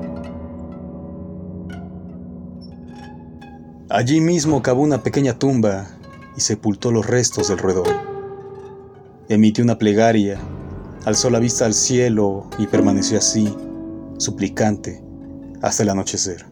Allí 3.96 4.20
mismo 4.20 4.62
cavó 4.62 4.82
una 4.82 5.04
pequeña 5.04 5.40
tumba 5.40 5.88
y 6.36 6.42
sepultó 6.42 6.92
los 6.92 7.08
restos 7.08 7.48
del 7.48 7.60
roedor. 7.60 7.88
Emitió 9.30 9.64
una 9.64 9.78
plegaria, 9.78 10.38
alzó 11.06 11.30
la 11.30 11.40
vista 11.40 11.66
al 11.66 11.74
cielo 11.74 12.50
y 12.60 12.68
permaneció 12.68 13.20
así, 13.20 13.56
suplicante, 14.18 15.02
hasta 15.62 15.84
el 15.84 15.90
anochecer. 15.92 16.46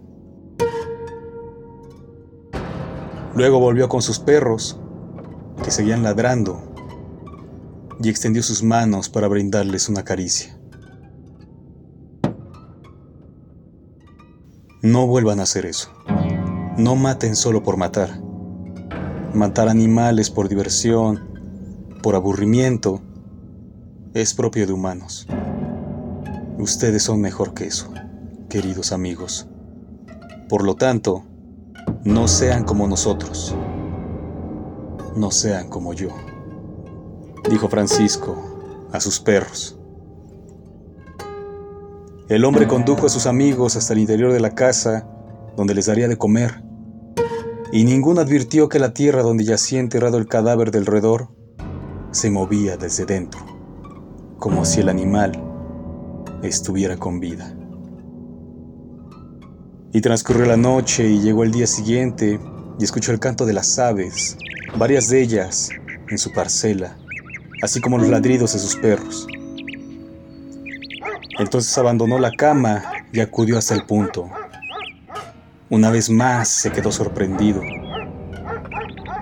Luego 3.36 3.60
volvió 3.60 3.90
con 3.90 4.02
sus 4.02 4.20
perros 4.20 4.80
que 5.66 5.72
seguían 5.72 6.02
ladrando, 6.02 6.64
y 8.02 8.08
extendió 8.08 8.42
sus 8.42 8.64
manos 8.64 9.10
para 9.10 9.28
brindarles 9.28 9.90
una 9.90 10.06
caricia. 10.06 10.58
No 14.82 15.08
vuelvan 15.08 15.42
a 15.42 15.44
hacer 15.44 15.66
eso. 15.66 15.92
No 16.84 16.98
maten 16.98 17.38
solo 17.38 17.64
por 17.64 17.78
matar. 17.78 18.20
Matar 19.34 19.70
animales 19.70 20.30
por 20.30 20.50
diversión, 20.50 21.22
por 22.02 22.16
aburrimiento, 22.16 23.00
es 24.14 24.34
propio 24.34 24.68
de 24.68 24.74
humanos. 24.74 25.26
Ustedes 26.58 27.04
son 27.04 27.22
mejor 27.22 27.54
que 27.54 27.68
eso, 27.68 27.94
queridos 28.50 28.92
amigos. 28.92 29.48
Por 30.50 30.66
lo 30.66 30.76
tanto, 30.76 31.24
no 32.04 32.28
sean 32.28 32.66
como 32.66 32.86
nosotros 32.86 33.56
no 35.16 35.32
sean 35.32 35.70
como 35.70 35.94
yo, 35.94 36.10
dijo 37.50 37.70
Francisco 37.70 38.36
a 38.92 39.00
sus 39.00 39.20
perros. 39.20 39.78
El 42.30 42.46
hombre 42.46 42.68
condujo 42.68 43.06
a 43.06 43.10
sus 43.10 43.28
amigos 43.28 43.76
hasta 43.76 43.94
el 43.94 44.00
interior 44.00 44.32
de 44.34 44.40
la 44.40 44.56
casa, 44.56 45.08
donde 45.56 45.76
les 45.76 45.86
daría 45.86 46.08
de 46.08 46.18
comer, 46.18 46.63
y 47.74 47.86
ninguno 47.86 48.22
advirtió 48.22 48.70
que 48.70 48.78
la 48.78 48.94
tierra 48.94 49.24
donde 49.24 49.46
yacía 49.46 49.80
enterrado 49.80 50.20
el 50.20 50.28
cadáver 50.28 50.70
del 50.70 50.86
roedor 50.86 51.30
se 52.12 52.30
movía 52.30 52.78
desde 52.78 53.08
dentro, 53.08 53.44
como 54.38 54.64
si 54.64 54.82
el 54.82 54.90
animal 54.90 55.32
estuviera 56.44 56.98
con 56.98 57.20
vida. 57.20 57.52
Y 59.92 60.02
transcurrió 60.02 60.46
la 60.46 60.56
noche 60.56 61.10
y 61.10 61.22
llegó 61.22 61.44
el 61.44 61.52
día 61.52 61.66
siguiente 61.66 62.40
y 62.78 62.84
escuchó 62.84 63.12
el 63.12 63.20
canto 63.20 63.44
de 63.44 63.54
las 63.54 63.80
aves, 63.80 64.38
varias 64.78 65.10
de 65.10 65.24
ellas 65.24 65.70
en 66.10 66.20
su 66.20 66.32
parcela, 66.32 66.96
así 67.64 67.82
como 67.82 67.98
los 67.98 68.10
ladridos 68.10 68.54
de 68.54 68.60
sus 68.60 68.76
perros. 68.76 69.26
Entonces 71.40 71.76
abandonó 71.80 72.20
la 72.20 72.30
cama 72.34 72.84
y 73.12 73.20
acudió 73.20 73.58
hasta 73.58 73.74
el 73.74 73.84
punto. 73.88 74.30
Una 75.74 75.90
vez 75.90 76.08
más 76.08 76.50
se 76.50 76.72
quedó 76.72 76.92
sorprendido. 76.92 77.60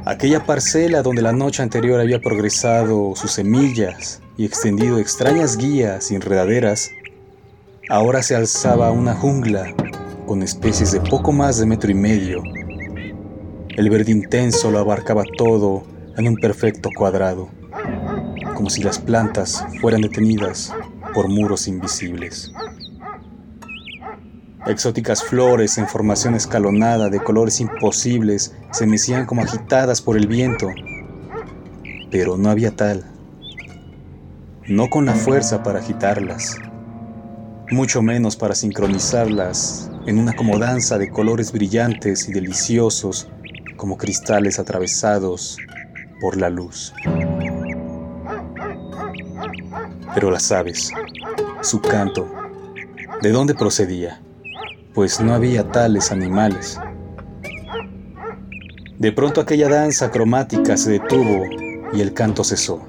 Aquella 0.04 0.46
parcela 0.46 1.02
donde 1.02 1.22
la 1.22 1.32
noche 1.32 1.64
anterior 1.64 2.02
había 2.02 2.20
progresado 2.20 3.14
sus 3.16 3.32
semillas 3.32 4.22
y 4.36 4.44
extendido 4.44 5.00
extrañas 5.00 5.56
guías 5.56 6.12
y 6.12 6.16
enredaderas, 6.16 6.92
ahora 7.88 8.22
se 8.22 8.36
alzaba 8.36 8.92
una 8.92 9.16
jungla 9.16 9.74
con 10.26 10.44
especies 10.44 10.92
de 10.92 11.00
poco 11.00 11.32
más 11.32 11.58
de 11.58 11.68
metro 11.68 11.90
y 11.90 11.96
medio. 11.96 12.44
El 13.70 13.90
verde 13.90 14.12
intenso 14.12 14.72
lo 14.72 14.80
abarcaba 14.80 15.24
todo 15.38 15.84
en 16.18 16.28
un 16.28 16.36
perfecto 16.36 16.90
cuadrado, 16.94 17.48
como 18.56 18.70
si 18.70 18.84
las 18.84 19.00
plantas 19.00 19.64
fueran 19.80 20.02
detenidas 20.02 20.74
por 21.14 21.30
muros 21.30 21.70
invisibles. 21.70 22.52
Exóticas 24.68 25.24
flores 25.24 25.80
en 25.80 25.88
formación 25.88 26.36
escalonada 26.36 27.10
de 27.10 27.20
colores 27.20 27.60
imposibles 27.60 28.54
se 28.72 28.86
mecían 28.86 29.26
como 29.26 29.42
agitadas 29.42 30.04
por 30.04 30.18
el 30.18 30.28
viento, 30.28 30.68
pero 32.12 32.38
no 32.38 32.52
había 32.52 32.70
tal, 32.76 33.04
no 34.68 34.88
con 34.92 35.08
la 35.08 35.16
fuerza 35.16 35.64
para 35.64 35.80
agitarlas, 35.80 36.58
mucho 37.72 38.04
menos 38.04 38.36
para 38.36 38.54
sincronizarlas 38.54 39.90
en 40.06 40.20
una 40.20 40.34
comodanza 40.34 41.00
de 41.00 41.10
colores 41.10 41.52
brillantes 41.52 42.30
y 42.30 42.32
deliciosos 42.32 43.32
como 43.78 43.98
cristales 43.98 44.60
atravesados 44.60 45.58
por 46.20 46.38
la 46.38 46.52
luz. 46.52 46.94
Pero 50.14 50.30
las 50.30 50.52
aves, 50.52 50.92
su 51.62 51.82
canto, 51.82 52.32
¿de 53.24 53.32
dónde 53.32 53.56
procedía? 53.56 54.22
Pues 54.94 55.22
no 55.22 55.34
había 55.34 55.72
tales 55.72 56.12
animales. 56.12 56.80
De 59.00 59.12
pronto 59.12 59.42
aquella 59.42 59.70
danza 59.70 60.12
cromática 60.12 60.78
se 60.78 60.92
detuvo 60.92 61.46
y 61.94 62.02
el 62.02 62.14
canto 62.14 62.44
cesó. 62.44 62.82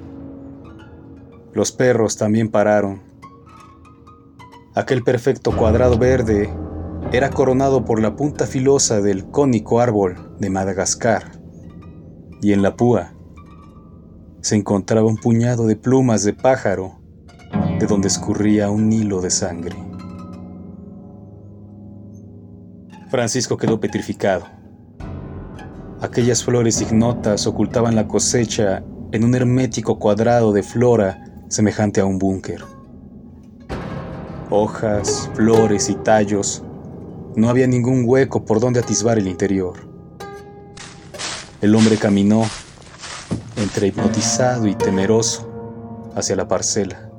Los 1.53 1.71
perros 1.71 2.17
también 2.17 2.49
pararon. 2.49 3.01
Aquel 4.75 5.03
perfecto 5.03 5.55
cuadrado 5.55 5.97
verde 5.97 6.53
era 7.11 7.29
coronado 7.29 7.85
por 7.85 8.01
la 8.01 8.15
punta 8.15 8.47
filosa 8.47 9.01
del 9.01 9.29
cónico 9.29 9.79
árbol 9.79 10.35
de 10.39 10.49
Madagascar, 10.49 11.31
y 12.41 12.53
en 12.53 12.63
la 12.63 12.75
púa 12.75 13.13
se 14.41 14.55
encontraba 14.55 15.07
un 15.07 15.17
puñado 15.17 15.67
de 15.67 15.75
plumas 15.75 16.23
de 16.23 16.33
pájaro 16.33 16.99
de 17.79 17.85
donde 17.85 18.07
escurría 18.07 18.69
un 18.69 18.91
hilo 18.91 19.21
de 19.21 19.29
sangre. 19.29 19.92
Francisco 23.13 23.57
quedó 23.57 23.79
petrificado. 23.79 24.47
Aquellas 26.01 26.43
flores 26.43 26.81
ignotas 26.81 27.45
ocultaban 27.45 27.95
la 27.95 28.07
cosecha 28.07 28.83
en 29.11 29.23
un 29.23 29.35
hermético 29.35 29.99
cuadrado 29.99 30.51
de 30.51 30.63
flora 30.63 31.23
semejante 31.47 32.01
a 32.01 32.05
un 32.05 32.17
búnker. 32.17 32.63
Hojas, 34.49 35.29
flores 35.35 35.91
y 35.91 35.93
tallos, 35.93 36.63
no 37.35 37.49
había 37.49 37.67
ningún 37.67 38.05
hueco 38.07 38.45
por 38.45 38.59
donde 38.59 38.79
atisbar 38.79 39.19
el 39.19 39.27
interior. 39.27 39.87
El 41.61 41.75
hombre 41.75 41.97
caminó, 41.97 42.45
entre 43.57 43.89
hipnotizado 43.89 44.65
y 44.65 44.73
temeroso, 44.73 46.11
hacia 46.15 46.35
la 46.35 46.47
parcela. 46.47 47.11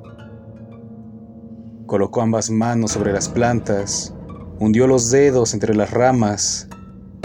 Colocó 1.85 2.21
ambas 2.21 2.49
manos 2.49 2.91
sobre 2.91 3.13
las 3.13 3.29
plantas, 3.29 4.14
hundió 4.59 4.87
los 4.87 5.11
dedos 5.11 5.53
entre 5.53 5.75
las 5.75 5.91
ramas 5.91 6.67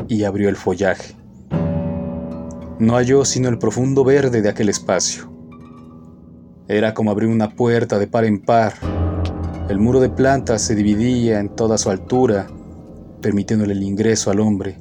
y 0.09 0.25
abrió 0.25 0.49
el 0.49 0.57
follaje. 0.57 1.15
No 2.79 2.95
halló 2.95 3.25
sino 3.25 3.49
el 3.49 3.59
profundo 3.59 4.05
verde 4.05 4.43
de 4.43 4.49
aquel 4.49 4.69
espacio. 4.69 5.31
Era 6.67 6.95
como 6.95 7.11
abrir 7.11 7.29
una 7.29 7.51
puerta 7.51 7.99
de 7.99 8.07
par 8.07 8.25
en 8.25 8.41
par. 8.41 8.75
El 9.69 9.79
muro 9.79 10.01
de 10.01 10.09
plantas 10.09 10.63
se 10.63 10.75
dividía 10.75 11.41
en 11.41 11.55
toda 11.55 11.79
su 11.79 11.91
altura, 11.91 12.47
permitiéndole 13.21 13.75
el 13.75 13.83
ingreso 13.83 14.31
al 14.31 14.41
hombre, 14.41 14.79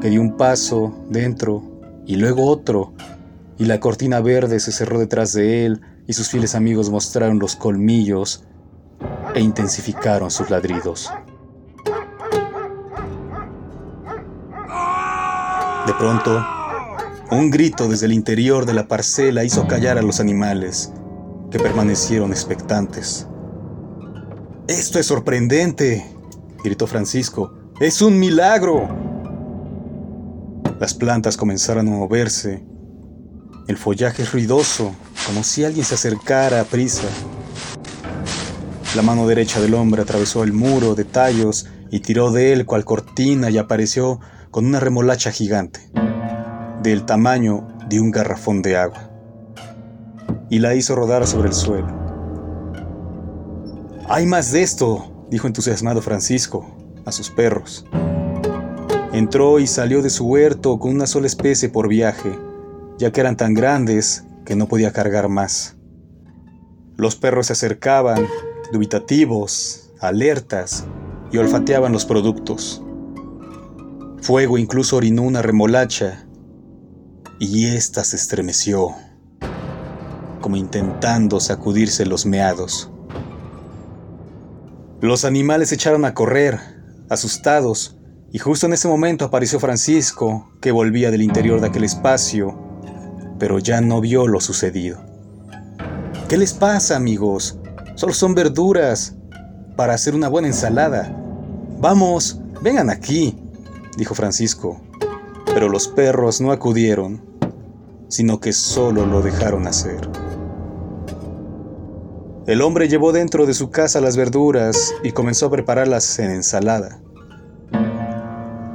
que 0.00 0.10
dio 0.10 0.20
un 0.20 0.36
paso 0.36 1.04
dentro 1.10 1.62
y 2.06 2.16
luego 2.16 2.46
otro, 2.46 2.94
y 3.58 3.66
la 3.66 3.78
cortina 3.78 4.20
verde 4.20 4.58
se 4.58 4.72
cerró 4.72 4.98
detrás 4.98 5.32
de 5.32 5.66
él 5.66 5.80
y 6.06 6.12
sus 6.12 6.28
fieles 6.28 6.54
amigos 6.54 6.90
mostraron 6.90 7.38
los 7.38 7.56
colmillos 7.56 8.44
e 9.34 9.40
intensificaron 9.40 10.30
sus 10.30 10.50
ladridos. 10.50 11.10
De 15.86 15.92
pronto, 15.92 16.42
un 17.30 17.50
grito 17.50 17.88
desde 17.88 18.06
el 18.06 18.14
interior 18.14 18.64
de 18.64 18.72
la 18.72 18.88
parcela 18.88 19.44
hizo 19.44 19.66
callar 19.66 19.98
a 19.98 20.02
los 20.02 20.18
animales, 20.18 20.92
que 21.50 21.58
permanecieron 21.58 22.30
expectantes. 22.30 23.26
Esto 24.66 24.98
es 24.98 25.04
sorprendente, 25.04 26.06
gritó 26.64 26.86
Francisco. 26.86 27.52
Es 27.80 28.00
un 28.00 28.18
milagro. 28.18 28.88
Las 30.80 30.94
plantas 30.94 31.36
comenzaron 31.36 31.86
a 31.88 31.90
moverse. 31.90 32.64
El 33.68 33.76
follaje 33.76 34.24
ruidoso, 34.24 34.94
como 35.26 35.44
si 35.44 35.64
alguien 35.64 35.84
se 35.84 35.96
acercara 35.96 36.62
a 36.62 36.64
prisa. 36.64 37.08
La 38.96 39.02
mano 39.02 39.26
derecha 39.26 39.60
del 39.60 39.74
hombre 39.74 40.00
atravesó 40.00 40.44
el 40.44 40.54
muro 40.54 40.94
de 40.94 41.04
tallos 41.04 41.66
y 41.90 42.00
tiró 42.00 42.30
de 42.30 42.54
él 42.54 42.64
cual 42.64 42.86
cortina 42.86 43.50
y 43.50 43.58
apareció 43.58 44.20
con 44.54 44.66
una 44.66 44.78
remolacha 44.78 45.32
gigante, 45.32 45.80
del 46.80 47.04
tamaño 47.04 47.66
de 47.88 48.00
un 48.00 48.12
garrafón 48.12 48.62
de 48.62 48.76
agua, 48.76 49.10
y 50.48 50.60
la 50.60 50.76
hizo 50.76 50.94
rodar 50.94 51.26
sobre 51.26 51.48
el 51.48 51.54
suelo. 51.54 51.88
Hay 54.08 54.26
más 54.26 54.52
de 54.52 54.62
esto, 54.62 55.26
dijo 55.28 55.48
entusiasmado 55.48 56.02
Francisco 56.02 56.72
a 57.04 57.10
sus 57.10 57.30
perros. 57.30 57.84
Entró 59.12 59.58
y 59.58 59.66
salió 59.66 60.02
de 60.02 60.10
su 60.10 60.24
huerto 60.24 60.78
con 60.78 60.92
una 60.92 61.08
sola 61.08 61.26
especie 61.26 61.68
por 61.68 61.88
viaje, 61.88 62.38
ya 62.96 63.10
que 63.10 63.22
eran 63.22 63.36
tan 63.36 63.54
grandes 63.54 64.24
que 64.44 64.54
no 64.54 64.68
podía 64.68 64.92
cargar 64.92 65.28
más. 65.28 65.74
Los 66.96 67.16
perros 67.16 67.48
se 67.48 67.54
acercaban 67.54 68.24
dubitativos, 68.72 69.90
alertas, 69.98 70.86
y 71.32 71.38
olfateaban 71.38 71.90
los 71.90 72.06
productos. 72.06 72.83
Fuego 74.24 74.56
incluso 74.56 74.96
orinó 74.96 75.20
una 75.20 75.42
remolacha, 75.42 76.24
y 77.38 77.66
ésta 77.66 78.02
se 78.04 78.16
estremeció, 78.16 78.94
como 80.40 80.56
intentando 80.56 81.40
sacudirse 81.40 82.06
los 82.06 82.24
meados. 82.24 82.90
Los 85.02 85.26
animales 85.26 85.72
echaron 85.72 86.06
a 86.06 86.14
correr, 86.14 86.58
asustados, 87.10 87.98
y 88.32 88.38
justo 88.38 88.64
en 88.64 88.72
ese 88.72 88.88
momento 88.88 89.26
apareció 89.26 89.60
Francisco, 89.60 90.50
que 90.62 90.72
volvía 90.72 91.10
del 91.10 91.20
interior 91.20 91.60
de 91.60 91.66
aquel 91.66 91.84
espacio, 91.84 92.58
pero 93.38 93.58
ya 93.58 93.82
no 93.82 94.00
vio 94.00 94.26
lo 94.26 94.40
sucedido. 94.40 95.04
¿Qué 96.30 96.38
les 96.38 96.54
pasa, 96.54 96.96
amigos? 96.96 97.58
Solo 97.94 98.14
son 98.14 98.34
verduras 98.34 99.16
para 99.76 99.92
hacer 99.92 100.14
una 100.14 100.28
buena 100.28 100.48
ensalada. 100.48 101.14
Vamos, 101.78 102.40
vengan 102.62 102.88
aquí, 102.88 103.43
dijo 103.96 104.14
Francisco. 104.14 104.80
Pero 105.46 105.68
los 105.68 105.88
perros 105.88 106.40
no 106.40 106.52
acudieron, 106.52 107.22
sino 108.08 108.40
que 108.40 108.52
solo 108.52 109.06
lo 109.06 109.22
dejaron 109.22 109.66
hacer. 109.66 110.08
El 112.46 112.60
hombre 112.60 112.88
llevó 112.88 113.12
dentro 113.12 113.46
de 113.46 113.54
su 113.54 113.70
casa 113.70 114.00
las 114.00 114.16
verduras 114.16 114.94
y 115.02 115.12
comenzó 115.12 115.46
a 115.46 115.50
prepararlas 115.50 116.18
en 116.18 116.30
ensalada. 116.30 117.00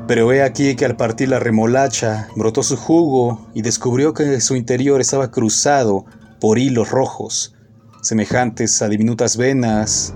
Pero 0.08 0.34
he 0.34 0.42
aquí 0.42 0.76
que 0.76 0.86
al 0.86 0.96
partir 0.96 1.30
la 1.30 1.40
remolacha 1.40 2.30
brotó 2.36 2.64
su 2.64 2.78
jugo 2.78 3.48
y 3.54 3.62
descubrió 3.62 4.14
que 4.14 4.42
su 4.42 4.56
interior 4.56 5.02
estaba 5.02 5.30
cruzado 5.30 6.06
por 6.40 6.58
hilos 6.58 6.90
rojos 6.90 7.54
semejantes 8.02 8.82
a 8.82 8.88
diminutas 8.88 9.38
venas 9.38 10.14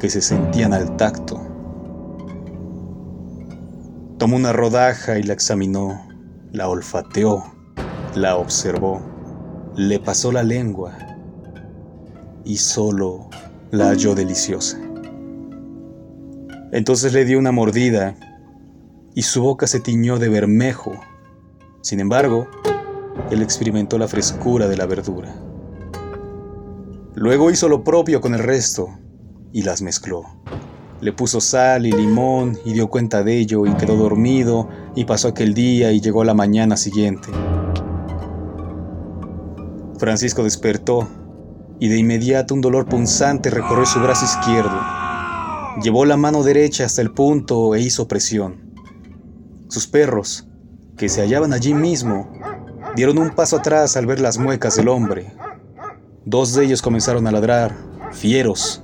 que 0.00 0.08
se 0.08 0.20
sentían 0.20 0.72
al 0.72 0.96
tacto. 0.96 1.43
Tomó 4.24 4.36
una 4.36 4.54
rodaja 4.54 5.18
y 5.18 5.22
la 5.22 5.34
examinó, 5.34 6.08
la 6.50 6.70
olfateó, 6.70 7.44
la 8.14 8.38
observó, 8.38 9.02
le 9.76 10.00
pasó 10.00 10.32
la 10.32 10.42
lengua 10.42 10.96
y 12.42 12.56
solo 12.56 13.28
la 13.70 13.88
halló 13.88 14.14
deliciosa. 14.14 14.80
Entonces 16.72 17.12
le 17.12 17.26
dio 17.26 17.38
una 17.38 17.52
mordida 17.52 18.16
y 19.14 19.20
su 19.20 19.42
boca 19.42 19.66
se 19.66 19.80
tiñó 19.80 20.18
de 20.18 20.30
bermejo. 20.30 20.92
Sin 21.82 22.00
embargo, 22.00 22.48
él 23.30 23.42
experimentó 23.42 23.98
la 23.98 24.08
frescura 24.08 24.68
de 24.68 24.76
la 24.78 24.86
verdura. 24.86 25.34
Luego 27.14 27.50
hizo 27.50 27.68
lo 27.68 27.84
propio 27.84 28.22
con 28.22 28.32
el 28.32 28.40
resto 28.40 28.88
y 29.52 29.64
las 29.64 29.82
mezcló. 29.82 30.43
Le 31.04 31.12
puso 31.12 31.38
sal 31.38 31.84
y 31.84 31.92
limón 31.92 32.58
y 32.64 32.72
dio 32.72 32.88
cuenta 32.88 33.22
de 33.22 33.36
ello 33.38 33.66
y 33.66 33.74
quedó 33.74 33.94
dormido 33.94 34.70
y 34.96 35.04
pasó 35.04 35.28
aquel 35.28 35.52
día 35.52 35.92
y 35.92 36.00
llegó 36.00 36.24
la 36.24 36.32
mañana 36.32 36.78
siguiente. 36.78 37.28
Francisco 39.98 40.42
despertó 40.42 41.06
y 41.78 41.88
de 41.88 41.98
inmediato 41.98 42.54
un 42.54 42.62
dolor 42.62 42.86
punzante 42.86 43.50
recorrió 43.50 43.84
su 43.84 44.00
brazo 44.00 44.24
izquierdo. 44.24 44.80
Llevó 45.82 46.06
la 46.06 46.16
mano 46.16 46.42
derecha 46.42 46.86
hasta 46.86 47.02
el 47.02 47.10
punto 47.10 47.74
e 47.74 47.82
hizo 47.82 48.08
presión. 48.08 48.72
Sus 49.68 49.86
perros, 49.86 50.48
que 50.96 51.10
se 51.10 51.20
hallaban 51.20 51.52
allí 51.52 51.74
mismo, 51.74 52.32
dieron 52.96 53.18
un 53.18 53.34
paso 53.34 53.58
atrás 53.58 53.98
al 53.98 54.06
ver 54.06 54.20
las 54.20 54.38
muecas 54.38 54.76
del 54.76 54.88
hombre. 54.88 55.34
Dos 56.24 56.54
de 56.54 56.64
ellos 56.64 56.80
comenzaron 56.80 57.26
a 57.26 57.30
ladrar, 57.30 57.76
fieros, 58.10 58.83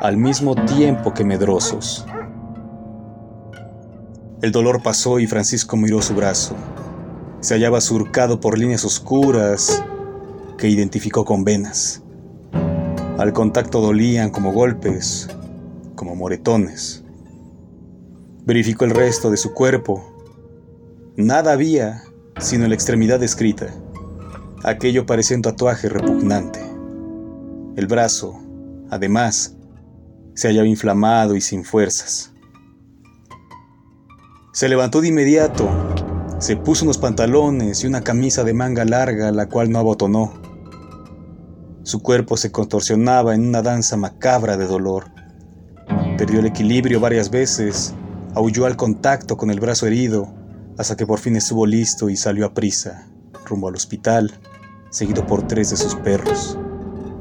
al 0.00 0.16
mismo 0.16 0.54
tiempo 0.54 1.12
que 1.12 1.24
medrosos. 1.24 2.06
El 4.40 4.52
dolor 4.52 4.82
pasó 4.82 5.18
y 5.18 5.26
Francisco 5.26 5.76
miró 5.76 6.00
su 6.00 6.14
brazo. 6.14 6.56
Se 7.40 7.54
hallaba 7.54 7.80
surcado 7.82 8.40
por 8.40 8.58
líneas 8.58 8.84
oscuras 8.84 9.82
que 10.56 10.68
identificó 10.68 11.26
con 11.26 11.44
venas. 11.44 12.02
Al 13.18 13.34
contacto 13.34 13.82
dolían 13.82 14.30
como 14.30 14.52
golpes, 14.52 15.28
como 15.94 16.16
moretones. 16.16 17.04
Verificó 18.46 18.86
el 18.86 18.92
resto 18.92 19.30
de 19.30 19.36
su 19.36 19.52
cuerpo. 19.52 20.02
Nada 21.16 21.52
había 21.52 22.02
sino 22.38 22.66
la 22.66 22.74
extremidad 22.74 23.22
escrita. 23.22 23.66
Aquello 24.64 25.04
parecía 25.04 25.36
un 25.36 25.42
tatuaje 25.42 25.90
repugnante. 25.90 26.60
El 27.76 27.86
brazo, 27.86 28.40
además, 28.88 29.56
se 30.34 30.48
hallaba 30.48 30.66
inflamado 30.66 31.36
y 31.36 31.40
sin 31.40 31.64
fuerzas. 31.64 32.32
Se 34.52 34.68
levantó 34.68 35.00
de 35.00 35.08
inmediato, 35.08 35.68
se 36.38 36.56
puso 36.56 36.84
unos 36.84 36.98
pantalones 36.98 37.84
y 37.84 37.86
una 37.86 38.02
camisa 38.02 38.44
de 38.44 38.54
manga 38.54 38.84
larga, 38.84 39.30
la 39.30 39.48
cual 39.48 39.70
no 39.70 39.78
abotonó. 39.78 40.32
Su 41.82 42.02
cuerpo 42.02 42.36
se 42.36 42.50
contorsionaba 42.50 43.34
en 43.34 43.46
una 43.46 43.62
danza 43.62 43.96
macabra 43.96 44.56
de 44.56 44.66
dolor. 44.66 45.06
Perdió 46.18 46.40
el 46.40 46.46
equilibrio 46.46 47.00
varias 47.00 47.30
veces, 47.30 47.94
aulló 48.34 48.66
al 48.66 48.76
contacto 48.76 49.36
con 49.36 49.50
el 49.50 49.60
brazo 49.60 49.86
herido, 49.86 50.32
hasta 50.78 50.96
que 50.96 51.06
por 51.06 51.18
fin 51.18 51.36
estuvo 51.36 51.66
listo 51.66 52.08
y 52.08 52.16
salió 52.16 52.46
a 52.46 52.54
prisa, 52.54 53.06
rumbo 53.46 53.68
al 53.68 53.74
hospital, 53.74 54.32
seguido 54.90 55.26
por 55.26 55.46
tres 55.46 55.70
de 55.70 55.76
sus 55.76 55.94
perros, 55.94 56.58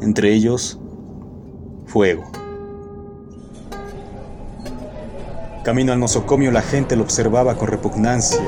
entre 0.02 0.34
ellos, 0.34 0.80
Fuego. 1.86 2.32
Camino 5.70 5.94
al 5.94 6.00
nosocomio 6.00 6.50
la 6.50 6.64
gente 6.64 6.96
lo 6.96 7.04
observaba 7.04 7.54
con 7.54 7.68
repugnancia. 7.68 8.42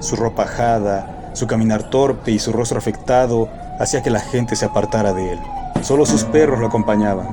Su 0.00 0.16
ropa 0.16 0.44
ajada, 0.44 1.30
su 1.34 1.46
caminar 1.46 1.90
torpe 1.90 2.30
y 2.30 2.38
su 2.38 2.52
rostro 2.52 2.78
afectado 2.78 3.50
hacía 3.78 4.02
que 4.02 4.08
la 4.08 4.20
gente 4.20 4.56
se 4.56 4.64
apartara 4.64 5.12
de 5.12 5.32
él. 5.32 5.38
Solo 5.82 6.06
sus 6.06 6.24
perros 6.24 6.60
lo 6.60 6.68
acompañaban. 6.68 7.28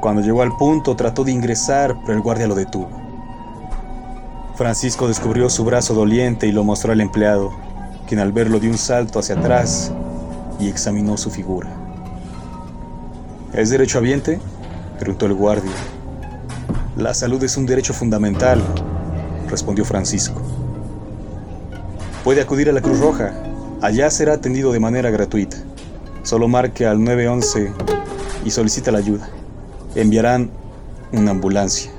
Cuando 0.00 0.22
llegó 0.22 0.42
al 0.42 0.56
punto 0.56 0.96
trató 0.96 1.22
de 1.22 1.30
ingresar, 1.30 1.94
pero 2.00 2.14
el 2.14 2.20
guardia 2.20 2.48
lo 2.48 2.56
detuvo. 2.56 2.90
Francisco 4.56 5.06
descubrió 5.06 5.48
su 5.48 5.64
brazo 5.64 5.94
doliente 5.94 6.48
y 6.48 6.52
lo 6.52 6.64
mostró 6.64 6.90
al 6.90 7.00
empleado, 7.00 7.52
quien 8.08 8.18
al 8.18 8.32
verlo 8.32 8.58
dio 8.58 8.72
un 8.72 8.78
salto 8.78 9.20
hacia 9.20 9.36
atrás 9.36 9.92
y 10.58 10.68
examinó 10.68 11.16
su 11.16 11.30
figura. 11.30 11.68
¿Es 13.52 13.70
derechohabiente? 13.70 14.40
preguntó 14.98 15.26
el 15.26 15.34
guardia. 15.34 15.70
La 16.96 17.12
salud 17.12 17.42
es 17.42 17.56
un 17.56 17.66
derecho 17.66 17.92
fundamental, 17.92 18.62
respondió 19.50 19.84
Francisco. 19.84 20.40
Puede 22.22 22.40
acudir 22.40 22.68
a 22.68 22.72
la 22.72 22.82
Cruz 22.82 23.00
Roja. 23.00 23.34
Allá 23.82 24.08
será 24.10 24.34
atendido 24.34 24.70
de 24.70 24.78
manera 24.78 25.10
gratuita. 25.10 25.56
Solo 26.22 26.46
marque 26.46 26.86
al 26.86 27.02
911 27.02 27.72
y 28.44 28.50
solicita 28.52 28.92
la 28.92 28.98
ayuda. 28.98 29.28
Enviarán 29.96 30.50
una 31.10 31.32
ambulancia. 31.32 31.90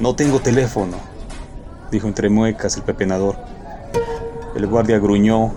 No 0.00 0.14
tengo 0.14 0.38
teléfono, 0.38 0.96
dijo 1.90 2.06
entre 2.06 2.28
muecas 2.28 2.76
el 2.76 2.84
pepenador. 2.84 3.34
El 4.54 4.68
guardia 4.68 5.00
gruñó, 5.00 5.52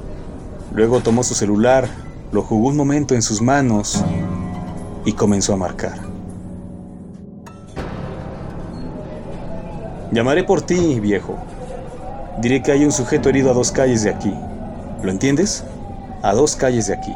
luego 0.73 1.01
tomó 1.01 1.23
su 1.23 1.36
celular, 1.36 1.88
lo 2.32 2.41
jugó 2.41 2.69
un 2.69 2.77
momento 2.77 3.13
en 3.13 3.21
sus 3.21 3.43
manos 3.43 4.03
y 5.06 5.13
comenzó 5.13 5.53
a 5.53 5.58
marcar. 5.58 6.07
Llamaré 10.17 10.43
por 10.43 10.63
ti, 10.63 10.99
viejo. 10.99 11.36
Diré 12.41 12.63
que 12.63 12.71
hay 12.71 12.84
un 12.84 12.91
sujeto 12.91 13.30
herido 13.30 13.51
a 13.51 13.53
dos 13.53 13.71
calles 13.71 14.01
de 14.01 14.10
aquí. 14.10 14.34
¿Lo 15.03 15.12
entiendes? 15.12 15.63
A 16.23 16.34
dos 16.34 16.56
calles 16.56 16.88
de 16.88 16.95
aquí. 16.95 17.13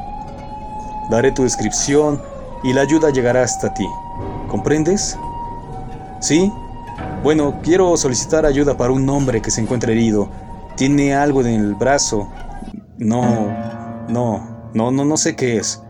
Daré 1.10 1.32
tu 1.32 1.42
descripción 1.42 2.22
y 2.64 2.74
la 2.74 2.82
ayuda 2.82 3.10
llegará 3.10 3.42
hasta 3.42 3.74
ti. 3.74 3.88
¿Comprendes? 4.48 5.18
¿Sí? 6.20 6.54
Bueno, 7.24 7.56
quiero 7.64 7.98
solicitar 7.98 8.46
ayuda 8.46 8.78
para 8.78 8.94
un 8.94 9.10
hombre 9.10 9.42
que 9.42 9.50
se 9.50 9.62
encuentra 9.62 9.92
herido. 9.94 10.30
Tiene 10.78 11.16
algo 11.16 11.42
en 11.42 11.48
el 11.48 11.74
brazo. 11.74 12.30
No, 13.00 13.48
no, 14.10 14.70
no, 14.76 14.92
no, 14.92 15.06
no 15.06 15.18
sé 15.18 15.36
qué 15.36 15.58
es. 15.58 15.82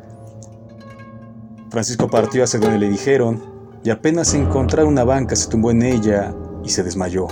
Francisco 1.71 2.10
partió 2.10 2.45
hacia 2.45 2.62
donde 2.62 2.80
le 2.80 2.88
dijeron 2.88 3.43
y 3.84 3.89
apenas 3.89 4.34
encontrar 4.34 4.86
una 4.86 5.04
banca 5.04 5.36
se 5.36 5.50
tumbó 5.50 5.71
en 5.71 5.84
ella 5.84 6.34
y 6.63 6.69
se 6.69 6.84
desmayó. 6.84 7.28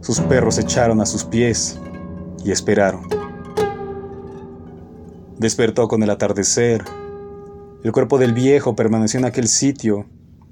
Sus 0.00 0.20
perros 0.20 0.58
echaron 0.58 1.00
a 1.00 1.06
sus 1.06 1.24
pies 1.24 1.78
y 2.44 2.50
esperaron. 2.50 3.02
Despertó 5.38 5.86
con 5.86 6.02
el 6.02 6.10
atardecer. 6.10 6.82
El 7.84 7.92
cuerpo 7.92 8.18
del 8.18 8.32
viejo 8.32 8.74
permaneció 8.74 9.18
en 9.18 9.26
aquel 9.26 9.48
sitio 9.48 10.06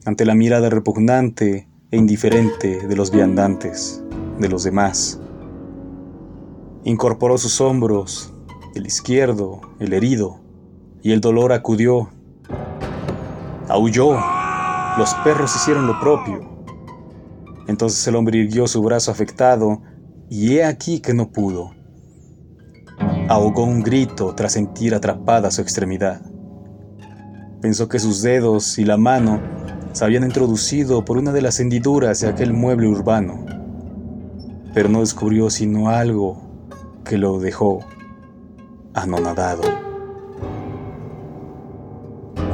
ante 0.04 0.24
la 0.24 0.34
mirada 0.34 0.70
repugnante 0.70 1.68
e 1.90 1.96
indiferente 1.96 2.86
de 2.86 2.96
los 2.96 3.10
viandantes, 3.10 4.02
de 4.38 4.48
los 4.48 4.62
demás. 4.62 5.18
Incorporó 6.84 7.36
sus 7.38 7.60
hombros, 7.60 8.32
el 8.74 8.86
izquierdo, 8.86 9.60
el 9.80 9.92
herido, 9.92 10.40
y 11.02 11.12
el 11.12 11.20
dolor 11.20 11.52
acudió. 11.52 12.10
Aulló. 13.68 14.18
Los 14.98 15.14
perros 15.24 15.54
hicieron 15.56 15.86
lo 15.86 15.98
propio. 15.98 16.55
Entonces 17.66 18.06
el 18.06 18.16
hombre 18.16 18.38
irguió 18.38 18.66
su 18.66 18.82
brazo 18.82 19.10
afectado 19.10 19.82
y 20.28 20.54
he 20.54 20.64
aquí 20.64 21.00
que 21.00 21.14
no 21.14 21.30
pudo. 21.30 21.72
Ahogó 23.28 23.64
un 23.64 23.82
grito 23.82 24.34
tras 24.34 24.52
sentir 24.52 24.94
atrapada 24.94 25.50
su 25.50 25.62
extremidad. 25.62 26.22
Pensó 27.60 27.88
que 27.88 27.98
sus 27.98 28.22
dedos 28.22 28.78
y 28.78 28.84
la 28.84 28.96
mano 28.96 29.40
se 29.92 30.04
habían 30.04 30.24
introducido 30.24 31.04
por 31.04 31.18
una 31.18 31.32
de 31.32 31.42
las 31.42 31.58
hendiduras 31.58 32.20
de 32.20 32.28
aquel 32.28 32.52
mueble 32.52 32.86
urbano, 32.86 33.44
pero 34.74 34.88
no 34.88 35.00
descubrió 35.00 35.50
sino 35.50 35.88
algo 35.88 36.40
que 37.04 37.18
lo 37.18 37.40
dejó 37.40 37.80
anonadado. 38.94 39.62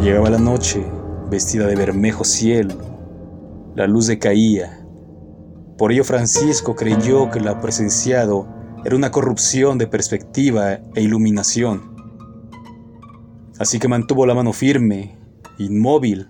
Llegaba 0.01 0.31
la 0.31 0.39
noche, 0.39 0.85
vestida 1.31 1.67
de 1.67 1.77
bermejo 1.77 2.25
cielo, 2.25 2.75
la 3.75 3.87
luz 3.87 4.07
decaía 4.07 4.82
por 5.83 5.91
ello 5.91 6.05
Francisco 6.05 6.77
creyó 6.77 7.29
que 7.33 7.41
lo 7.41 7.61
presenciado 7.61 8.47
era 8.85 8.95
una 8.95 9.11
corrupción 9.11 9.79
de 9.79 9.89
perspectiva 9.89 10.75
e 10.95 11.03
iluminación. 11.03 11.97
Así 13.59 13.81
que 13.81 13.89
mantuvo 13.89 14.25
la 14.25 14.35
mano 14.35 14.53
firme, 14.53 15.19
inmóvil, 15.59 16.29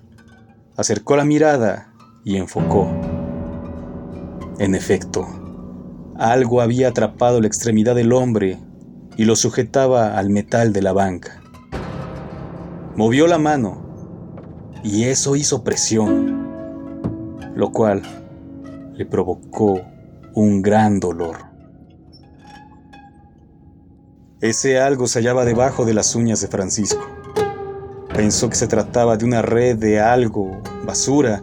acercó 0.74 1.16
la 1.16 1.26
mirada 1.26 1.92
y 2.24 2.36
enfocó. 2.36 2.88
En 4.58 4.74
efecto, 4.74 5.28
algo 6.16 6.62
había 6.62 6.88
atrapado 6.88 7.38
la 7.38 7.46
extremidad 7.46 7.94
del 7.94 8.14
hombre 8.14 8.58
y 9.18 9.26
lo 9.26 9.36
sujetaba 9.36 10.16
al 10.16 10.30
metal 10.30 10.72
de 10.72 10.80
la 10.80 10.94
banca. 10.94 11.42
Movió 12.96 13.26
la 13.26 13.36
mano 13.36 13.82
y 14.82 15.04
eso 15.04 15.36
hizo 15.36 15.62
presión, 15.62 16.40
lo 17.54 17.70
cual 17.70 18.21
le 18.94 19.06
provocó 19.06 19.80
un 20.34 20.62
gran 20.62 21.00
dolor. 21.00 21.38
Ese 24.40 24.80
algo 24.80 25.06
se 25.06 25.20
hallaba 25.20 25.44
debajo 25.44 25.84
de 25.84 25.94
las 25.94 26.14
uñas 26.14 26.40
de 26.40 26.48
Francisco. 26.48 27.06
Pensó 28.14 28.50
que 28.50 28.56
se 28.56 28.66
trataba 28.66 29.16
de 29.16 29.24
una 29.24 29.40
red 29.40 29.76
de 29.76 30.00
algo, 30.00 30.60
basura, 30.84 31.42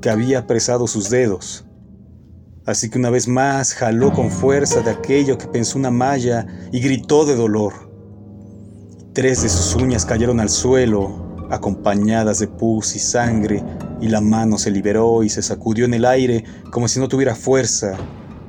que 0.00 0.10
había 0.10 0.40
apresado 0.40 0.86
sus 0.86 1.10
dedos. 1.10 1.64
Así 2.66 2.90
que 2.90 2.98
una 2.98 3.10
vez 3.10 3.28
más 3.28 3.74
jaló 3.74 4.12
con 4.12 4.30
fuerza 4.30 4.80
de 4.80 4.90
aquello 4.90 5.38
que 5.38 5.46
pensó 5.46 5.78
una 5.78 5.90
malla 5.90 6.46
y 6.72 6.80
gritó 6.80 7.24
de 7.24 7.36
dolor. 7.36 7.72
Tres 9.12 9.42
de 9.42 9.48
sus 9.48 9.74
uñas 9.74 10.04
cayeron 10.04 10.40
al 10.40 10.50
suelo, 10.50 11.36
acompañadas 11.50 12.38
de 12.38 12.48
pus 12.48 12.94
y 12.96 12.98
sangre, 12.98 13.62
y 14.00 14.08
la 14.08 14.20
mano 14.20 14.58
se 14.58 14.70
liberó 14.70 15.22
y 15.22 15.28
se 15.28 15.42
sacudió 15.42 15.84
en 15.84 15.94
el 15.94 16.04
aire 16.04 16.44
como 16.70 16.88
si 16.88 16.98
no 16.98 17.08
tuviera 17.08 17.34
fuerza, 17.34 17.96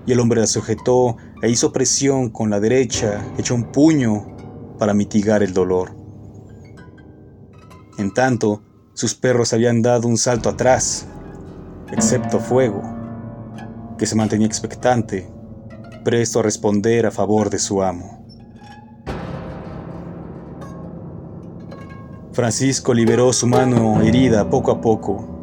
y 0.06 0.12
el 0.12 0.20
hombre 0.20 0.42
la 0.42 0.48
sujetó 0.48 1.18
e 1.42 1.50
hizo 1.50 1.72
presión 1.72 2.30
con 2.30 2.50
la 2.50 2.60
derecha, 2.60 3.24
echó 3.38 3.56
un 3.56 3.72
puño 3.72 4.36
para 4.80 4.94
mitigar 4.94 5.44
el 5.44 5.54
dolor. 5.54 5.96
En 7.98 8.14
tanto, 8.14 8.64
sus 8.94 9.14
perros 9.14 9.54
habían 9.54 9.82
dado 9.82 10.08
un 10.08 10.18
salto 10.18 10.50
atrás, 10.50 11.06
excepto 11.92 12.40
Fuego, 12.40 12.82
que 13.98 14.06
se 14.06 14.16
mantenía 14.16 14.48
expectante, 14.48 15.30
presto 16.04 16.40
a 16.40 16.44
responder 16.44 17.06
a 17.06 17.12
favor 17.12 17.50
de 17.50 17.60
su 17.60 17.84
amo. 17.84 18.26
Francisco 22.34 22.94
liberó 22.94 23.34
su 23.34 23.46
mano 23.46 24.02
herida 24.02 24.50
poco 24.50 24.72
a 24.72 24.80
poco 24.80 25.41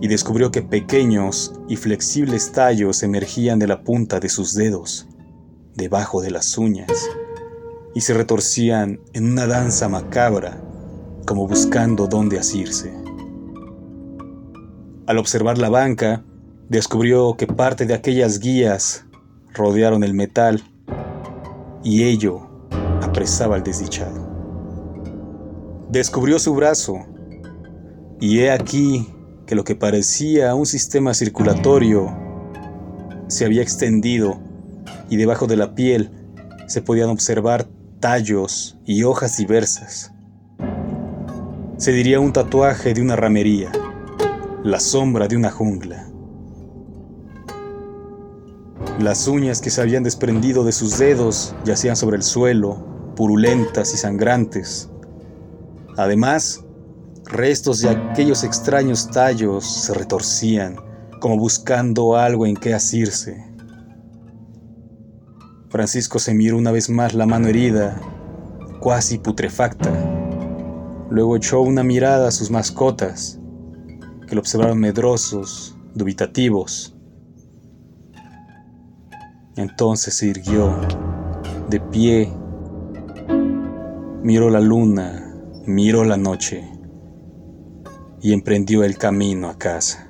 y 0.00 0.08
descubrió 0.08 0.50
que 0.50 0.62
pequeños 0.62 1.52
y 1.68 1.76
flexibles 1.76 2.52
tallos 2.52 3.02
emergían 3.02 3.58
de 3.58 3.66
la 3.66 3.82
punta 3.82 4.18
de 4.18 4.28
sus 4.28 4.54
dedos, 4.54 5.08
debajo 5.74 6.22
de 6.22 6.30
las 6.30 6.56
uñas, 6.56 6.90
y 7.94 8.00
se 8.00 8.14
retorcían 8.14 9.00
en 9.12 9.32
una 9.32 9.46
danza 9.46 9.88
macabra 9.88 10.60
como 11.26 11.46
buscando 11.46 12.06
dónde 12.06 12.38
asirse. 12.38 12.92
Al 15.06 15.18
observar 15.18 15.58
la 15.58 15.68
banca, 15.68 16.24
descubrió 16.68 17.36
que 17.36 17.46
parte 17.46 17.84
de 17.84 17.94
aquellas 17.94 18.38
guías 18.38 19.04
rodearon 19.54 20.04
el 20.04 20.14
metal 20.14 20.62
y 21.82 22.04
ello 22.04 22.48
apresaba 23.02 23.56
al 23.56 23.62
desdichado. 23.62 24.28
Descubrió 25.90 26.38
su 26.38 26.54
brazo 26.54 26.98
y 28.20 28.40
he 28.40 28.52
aquí 28.52 29.08
que 29.50 29.56
lo 29.56 29.64
que 29.64 29.74
parecía 29.74 30.54
un 30.54 30.64
sistema 30.64 31.12
circulatorio 31.12 32.16
se 33.26 33.44
había 33.44 33.62
extendido 33.62 34.38
y 35.08 35.16
debajo 35.16 35.48
de 35.48 35.56
la 35.56 35.74
piel 35.74 36.12
se 36.68 36.82
podían 36.82 37.10
observar 37.10 37.66
tallos 37.98 38.78
y 38.86 39.02
hojas 39.02 39.38
diversas 39.38 40.12
se 41.78 41.90
diría 41.90 42.20
un 42.20 42.32
tatuaje 42.32 42.94
de 42.94 43.02
una 43.02 43.16
ramería, 43.16 43.72
la 44.62 44.78
sombra 44.78 45.26
de 45.26 45.34
una 45.34 45.50
jungla. 45.50 46.06
Las 49.00 49.26
uñas 49.26 49.60
que 49.60 49.70
se 49.70 49.80
habían 49.80 50.04
desprendido 50.04 50.62
de 50.62 50.70
sus 50.70 50.96
dedos 50.96 51.56
yacían 51.64 51.96
sobre 51.96 52.18
el 52.18 52.22
suelo, 52.22 52.86
purulentas 53.16 53.94
y 53.94 53.96
sangrantes. 53.96 54.90
Además, 55.96 56.64
restos 57.32 57.80
de 57.80 57.90
aquellos 57.90 58.44
extraños 58.44 59.08
tallos 59.10 59.64
se 59.64 59.94
retorcían, 59.94 60.76
como 61.20 61.36
buscando 61.36 62.16
algo 62.16 62.46
en 62.46 62.56
qué 62.56 62.74
asirse. 62.74 63.46
Francisco 65.68 66.18
se 66.18 66.34
miró 66.34 66.56
una 66.56 66.72
vez 66.72 66.90
más 66.90 67.14
la 67.14 67.26
mano 67.26 67.48
herida, 67.48 68.00
cuasi 68.80 69.18
putrefacta 69.18 69.90
Luego 71.10 71.36
echó 71.36 71.60
una 71.60 71.82
mirada 71.82 72.28
a 72.28 72.30
sus 72.30 72.52
mascotas, 72.52 73.40
que 74.28 74.36
lo 74.36 74.40
observaron 74.40 74.78
medrosos, 74.78 75.76
dubitativos. 75.92 76.96
Entonces 79.56 80.14
se 80.14 80.26
irguió, 80.26 80.72
de 81.68 81.80
pie, 81.80 82.32
miró 84.22 84.50
la 84.50 84.60
luna, 84.60 85.34
miró 85.66 86.04
la 86.04 86.16
noche 86.16 86.79
y 88.22 88.32
emprendió 88.32 88.84
el 88.84 88.98
camino 88.98 89.48
a 89.48 89.56
casa. 89.56 90.09